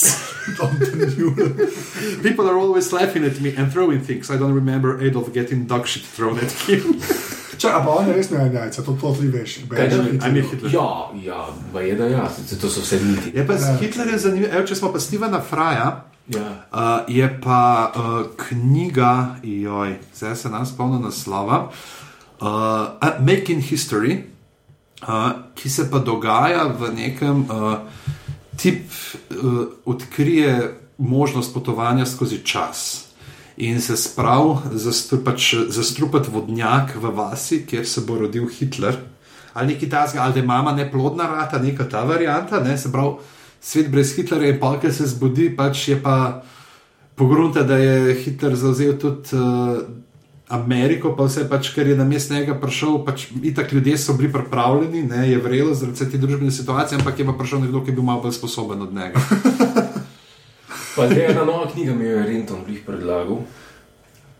[2.22, 4.30] People are always laughing at me and throwing things.
[4.30, 7.00] I don't remember Adolf getting dog shit thrown at him.
[7.62, 9.52] Če pa on res ne jajca, to to ti veš.
[9.70, 9.92] Kaj?
[10.72, 10.86] Ja,
[11.22, 11.40] ja,
[11.72, 13.30] pa je da ja, se- to so vse niti.
[13.38, 16.40] Je pa z Hitlerjem zanimivo, evo, če smo pa Stevena Fraja, Ja.
[16.70, 17.60] uh, je pa
[17.90, 18.02] uh,
[18.38, 19.12] knjiga,
[19.42, 21.68] joj, zdaj se nam spomnim naslova,
[22.40, 24.22] uh, uh, Making History,
[25.54, 27.78] ki se pa dogaja v nekem, uh,
[28.56, 33.04] tip uh, odkrije možnost potovanja skozi čas.
[33.56, 38.96] In se sprav zastru, pač, zastrupati vodnjak v vasi, kjer se bo rodil Hitler.
[39.52, 43.18] Ali neki tasga, ali da je mama neplodna rata, neka ta varianta, ne, se pravi,
[43.60, 46.42] svet brez Hitlerja in palke se zbudi, pač je pa
[47.14, 49.82] pogrunta, da je Hitler zauzel tudi uh,
[50.52, 54.28] Ameriko, pa vse pač, ker je na mest njega prišel, pač itak ljudje so bili
[54.32, 57.92] pripravljeni, ne, je vrelo zaradi vse te družbene situacije, ampak je pa prišel nekdo, ki
[57.92, 59.20] je bil malo bolj sposoben od njega.
[60.92, 63.38] Pa zdaj ena nova knjiga mi je Renton blih predlagal.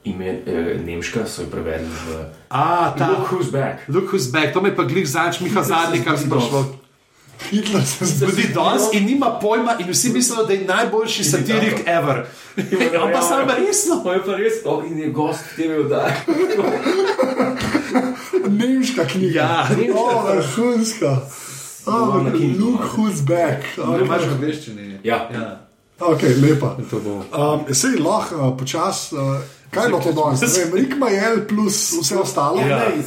[0.05, 3.09] Ime, eh, nemška so jo prevedli v A, ta.
[3.09, 3.89] Look Who's Back.
[3.89, 6.82] Look who's back, to me pa glih zadnjič, Miha zadnji, kar zbudi sprašval.
[7.51, 8.49] Hitler se zbudi.
[8.55, 12.27] Danes in nima pojma, in vsi mislijo, da je najboljši satirik ever.
[13.03, 13.97] Ampak sam resno.
[14.05, 16.13] To je pa res, oh, in je gost v TV oddaji.
[18.59, 19.41] Nemška knjiga.
[19.41, 21.21] Ja, O, vrhunska.
[21.87, 23.65] Oh, na Kindlu, look who's back.
[23.77, 24.99] ne imaš v angleščini.
[25.03, 25.29] Ja.
[25.33, 25.67] ja.
[26.01, 26.77] Ok, lepa.
[26.91, 27.15] To bo.
[27.33, 29.15] Um, Sej lahko uh, počasi.
[29.15, 29.37] Uh,
[29.71, 30.41] kaj je bilo to danes?
[30.41, 32.61] Ne vem, Rik Majel plus vse ostalo.
[32.61, 32.79] Ja.
[32.79, 33.03] Ne,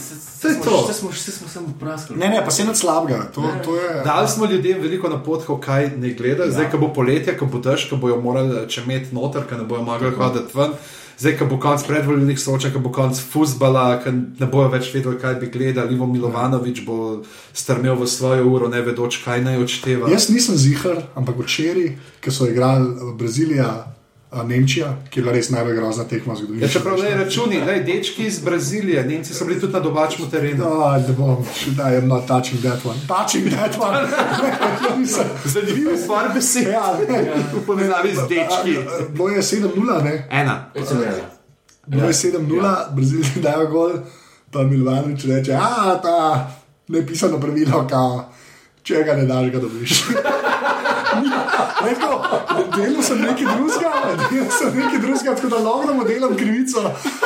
[0.46, 0.86] To je to.
[0.86, 2.20] Vse smo, vse smo samo praskali.
[2.20, 3.32] Ne, ne, pa se nič slabega.
[3.34, 4.02] To, to je.
[4.06, 7.96] Dali smo ljudem veliko napotkov, kaj ne gledajo, zdaj, ko bo poletje, ko bo težko,
[7.96, 10.78] ko bojo morali čemeti noter, ko ne bojo mogli hoditi ven.
[11.18, 15.18] Zdaj, ko bo konc predvoljenih soočen, ko bo konc futbola, ko ne bojo več vedeli,
[15.18, 15.96] kaj bi gledali.
[15.96, 17.24] Ivo Milovanovič bo
[17.54, 20.12] strmel v svojo uro, ne vedoč, kaj naj odšteva.
[20.12, 23.95] Jaz nisem zihar, ampak včeraj, ki so igrali v Brazilija,
[24.44, 26.64] Nemčija, ki je bila res najbolj grozna tekma v zgodovini.
[26.64, 30.64] Ja, čeprav ne računi, ne, dečki iz Brazilije, Nemci so bili tudi na domačem terenu.
[30.64, 31.46] No, ne bom,
[31.78, 33.00] da je not touching that one.
[33.08, 34.08] Touching that one.
[34.96, 35.06] Ne.
[35.46, 36.68] Zanimivo stvar besed.
[36.68, 37.24] Ja, ne.
[37.54, 38.78] V povezavi z dečki.
[39.10, 40.28] Bilo je 7-0, ne?
[40.32, 40.72] Ena.
[40.76, 41.12] Recimo, ja.
[41.88, 43.92] Bilo je 7-0, Brazilci dajo gol,
[44.52, 46.48] pa Milovanovič reče, a ta
[46.88, 48.26] nepisano pravilo, kao,
[48.84, 50.04] če ga ne daš, ga dobiš.
[51.86, 52.14] Rekel,
[52.76, 53.92] delal sem nekaj drugega,
[54.32, 56.82] delal sem nekaj drugega, tako da lahko mu delam krivico.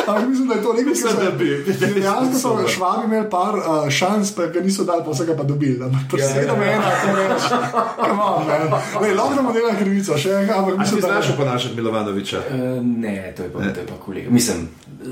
[0.07, 1.49] Ampak mislim, da je to nekaj, da bi.
[1.79, 5.83] Dejansko so švabi imeli par uh, šans, pa ga niso dali, pa vsega pa dobili.
[5.83, 6.71] Ampak pri Ja, ja, sedem ja.
[6.71, 7.43] ena, to veš.
[7.95, 8.81] Come on, man.
[9.01, 12.39] Lej, Lahko mu delam krivico, še enkrat, ampak mislim, da znaš oponašati Milovanoviča?
[12.49, 14.29] Uh, ne, to je, pa, to je pa kolega.
[14.29, 14.67] Mislim,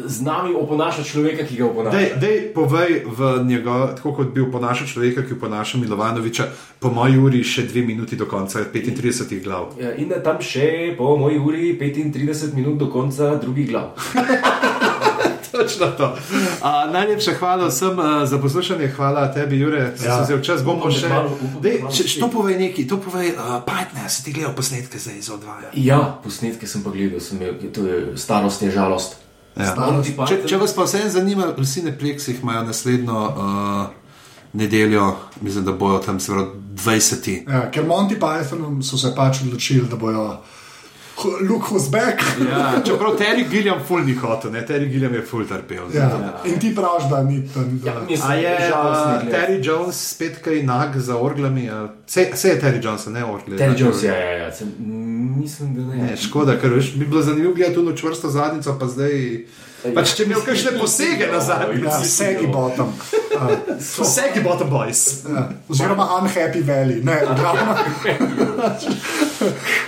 [0.06, 1.98] z nami oponaša človeka, ki ga oponaša.
[1.98, 6.48] Dej, dej povej v njegov, tako kot bi oponašal človeka, ki oponaša Milovanoviča,
[6.80, 9.07] po moji uri še dve minuti do konca 35
[9.44, 9.74] glav.
[9.80, 13.94] Ja, In da tam še po moji uri 35 minut do konca drugih glav.
[15.52, 16.16] Točno to.
[16.62, 20.18] A, najlepša hvala vsem uh, za poslušanje, hvala tebi, Jure, da Ja.
[20.18, 20.64] si vzel čas.
[20.64, 21.10] Bomo še.
[21.10, 21.32] malo
[21.90, 25.72] če, to povej neki, to povej, uh, partner, si ti gledal posnetke zdaj iz odvaja.
[25.74, 29.18] Ja, posnetke sem pa gledal, sem imel, to je starost, je žalost.
[29.58, 29.74] Ja.
[29.74, 33.88] Monty Če, če vas pa vse zanima, vsi Netflixih imajo naslednjo uh,
[34.58, 36.48] nedeljo, mislim, da bojo tam se pravi
[36.86, 37.52] 20.
[37.52, 40.38] Ja, ker Monty Pythonom so se pač odločili, da bojo
[41.50, 42.22] Luke who's back.
[42.52, 44.66] Ja, čeprav Terry Gilliam ful ni hotel, ne?
[44.66, 45.90] Terry Gilliam je ful trpel.
[45.94, 46.10] Ja.
[46.46, 47.80] In ti praviš, da ni tam.
[47.84, 47.90] Da...
[47.90, 49.32] Ja, mislim, A je uh.
[49.32, 51.70] Terry Jones spet kaj nag za orglami?
[51.72, 53.58] Uh, se, se je Terry Jones, ne orgle.
[53.58, 54.52] Terry Jones, ja, ja, ja.
[54.52, 54.74] Sem,
[55.42, 56.04] mislim, da ne.
[56.04, 59.46] Ne, škoda, ker veš, bi bilo zanimivo gledati tu čvrsto zadnico, pa zdaj.
[59.96, 62.10] Pač če imel kakšne posege na Ja, zadnjici.
[62.10, 62.94] Segi bottom.
[63.38, 65.24] Uh, Vsegi bottom boys.
[65.30, 65.50] ja.
[65.70, 67.02] Oziroma Unhappy Valley.
[67.04, 67.76] Ne, ravno.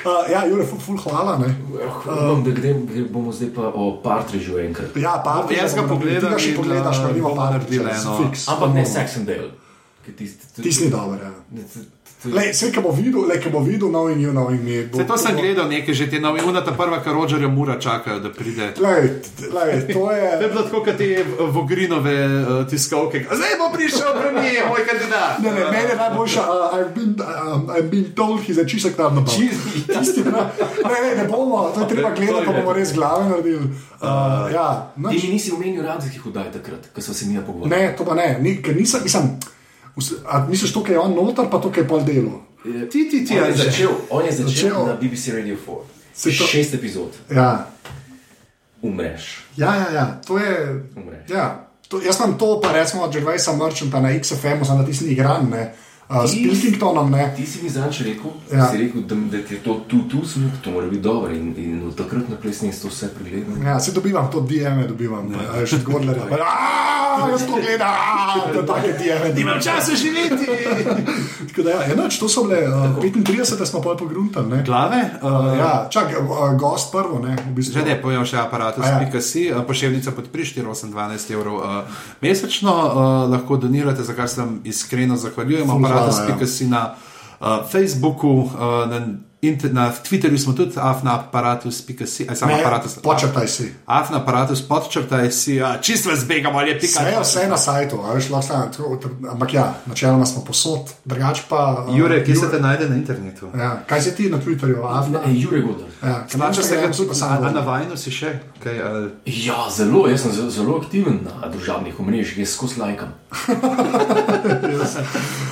[0.05, 1.37] uh, ja, Jure, ful, ful hvala.
[1.37, 1.55] Ne.
[2.05, 4.97] Upam, da grem, bomo zdaj pa o Partridžu enkrat.
[4.97, 7.49] Ja, pa Jaz ga pogledam Ti ga še in, pogledaš, uh, pa nima bomo pa
[7.51, 9.51] naredili eno- Ampak ne Saxondale.
[10.61, 11.19] Tisti ni dober.
[11.21, 11.33] Ja.
[12.19, 14.75] Vse, ki bo videl, le, ki bo videl, novi in novi mi.
[14.91, 18.19] Se to sem gledal, nekaj že te nove, una ta prva, kar Rogerja mura čakajo,
[18.19, 18.73] da pride.
[18.75, 20.31] Lej, lej, to je.
[20.35, 23.23] To je bilo tako, kot te Vogrinove uh, tiskovke.
[23.23, 25.39] Zdaj bo prišel premijer, moj kandidat.
[25.39, 26.41] Ne, ne, meni je najboljša.
[26.43, 29.35] Uh, I've, been, uh, I've been told, he's a čisek tam na bal.
[29.87, 33.71] Tisti, ne, ne, ne bomo, to je treba gledati, pa bomo res glave naredili.
[34.03, 37.71] Uh, ja, Ti nisi omenil radijskih oddaj takrat, ko smo se mi pogovarjali.
[37.71, 39.39] Ne, to pa ne, ni, ker nisem, mislim,
[40.25, 42.41] a misliš, to, kar je on noter, pa to, kar je pol delo.
[42.63, 44.85] Ti, ti, ti, On je začel, on je začel, Začel.
[44.85, 45.77] na BBC Radio 4.
[46.13, 47.67] Se to- Šest epizod, Ja,
[48.81, 49.43] umreš.
[49.55, 50.83] ja, ja, ja to je.
[50.95, 51.29] Umreš.
[51.29, 51.45] Ja,
[51.87, 55.49] to, jaz sem to, pa recimo od Jervisa Merchanta na XFM-u, sem na tisti igran,
[55.49, 55.73] ne,
[56.09, 57.33] uh, s Ti- Pilkingtonom, ne.
[57.35, 58.67] Ti si mi zanč rekel, Ja.
[58.67, 61.31] si rekel da, da ti je to tu, tu smuk, to mora biti dobro.
[61.31, 63.63] In, in od takrat naprej sem to vse pregledal.
[63.63, 65.65] Ja, se dobivam to DM-e, dobivam, ja.
[65.65, 66.23] še odgodlerja.
[67.27, 67.93] Jaz to gledam,
[68.55, 69.33] je take DM-e.
[69.33, 70.45] Nimam časa živeti.
[71.47, 74.63] Tako da, ja, enač, to so bile uh, 35, smo pa pogruntali, ne.
[74.63, 75.03] Glave?
[75.21, 77.79] Uh, Ja, čak, uh, gost prvo, ne, v bistvu.
[77.79, 78.99] Že ne, povem še aparatus, ja.
[79.03, 82.91] pika si, uh, pošiljnica podpri 4,12 evrov uh, mesečno, uh,
[83.31, 85.69] lahko donirate, za kar se vam iskreno zahvaljujem.
[85.69, 86.27] Aparatus, ja.
[86.31, 89.01] pika si na uh, Facebooku, uh, na,
[89.71, 92.95] na Twitterju smo tudi, afna aparatus, pika si, aj samo aparatus.
[93.03, 93.73] počrtaj si.
[93.85, 96.99] Afna aparatus, podčrtaj si, čisto vas begamo, ali je pika.
[96.99, 100.43] Vse je vse na sajtu, a veš, lahko stane, tako, tako, ampak ja, načeloma smo
[100.43, 101.85] posod, drugač pa.
[101.87, 103.47] uh, Jure, kje se te najde na internetu?
[103.55, 105.19] Ja, kaj si ti na Twitterju, Avna?
[105.25, 105.87] E, Jure Godar.
[106.03, 108.39] Ja, Splača se ga tudi, a, a na vajnu si še?
[108.63, 113.15] Kaj, uh, Ja, zelo, jaz sem zelo, zelo aktiven na družabnih omrežjih, jaz skozi lajkam.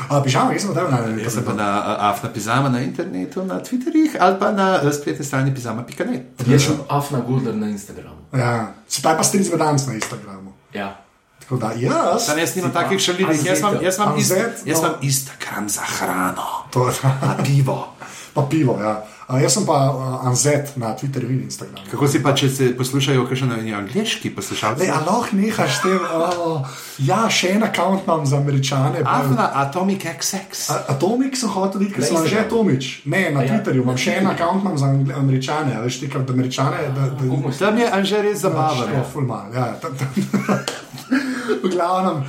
[0.10, 1.68] A, pižama, jaz sem tam na Jaz sem pa na
[2.10, 6.48] Afna Pizama na internetu, na Twitterjih ali pa na uh, spletni strani pizama.net.
[6.48, 8.18] Jaz sem Afna Godar na Instagramu.
[8.34, 10.54] Ja, se pa stric vedanc na Instagramu.
[10.74, 10.98] Ja.
[11.40, 12.26] Tako da, jaz.
[12.26, 14.88] Sam jaz nimam pa takih šalivih, jaz imam, jaz imam, Anzet, jaz no.
[14.88, 17.94] imam Instagram za hrano, To, a pivo.
[18.34, 19.06] pa pivo, ja.
[19.28, 21.84] A, jaz sem pa uh, Anzet na Twitterju in Instagramu.
[21.92, 24.80] Kako si pa, če se poslušajo, kakšen je angliški poslušalci?
[24.80, 26.00] Le, a lahko nehaš s tem?
[26.00, 26.64] Oh,
[26.98, 29.04] ja, še en račun imam za američane.
[29.04, 30.56] Afna Atomic XX.
[30.72, 32.40] A- Atomik sem hotel videti, ker Na sem že?
[32.40, 32.86] Atomič.
[33.06, 33.52] Ne, na ja.
[33.52, 36.78] Twitterju imam še en račun imam za američane, veš ti, da američane.
[36.96, 38.96] Da, da, smo Tam je Anže res Ja, zabaven.
[39.12, 39.74] ful mal, ja.
[39.76, 40.64] ta- ta-
[41.64, 42.24] V glavnem,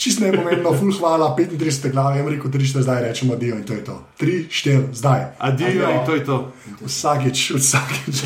[0.00, 3.76] čist ne pomembno, ful hvala, 35 glav, jim rekel, 3 zdaj rečemo adijo in to
[3.76, 3.96] je to.
[4.20, 5.26] 3, 4, zdaj.
[5.38, 6.38] Adijo in to je to.
[6.80, 8.24] Vsakič, vsakič.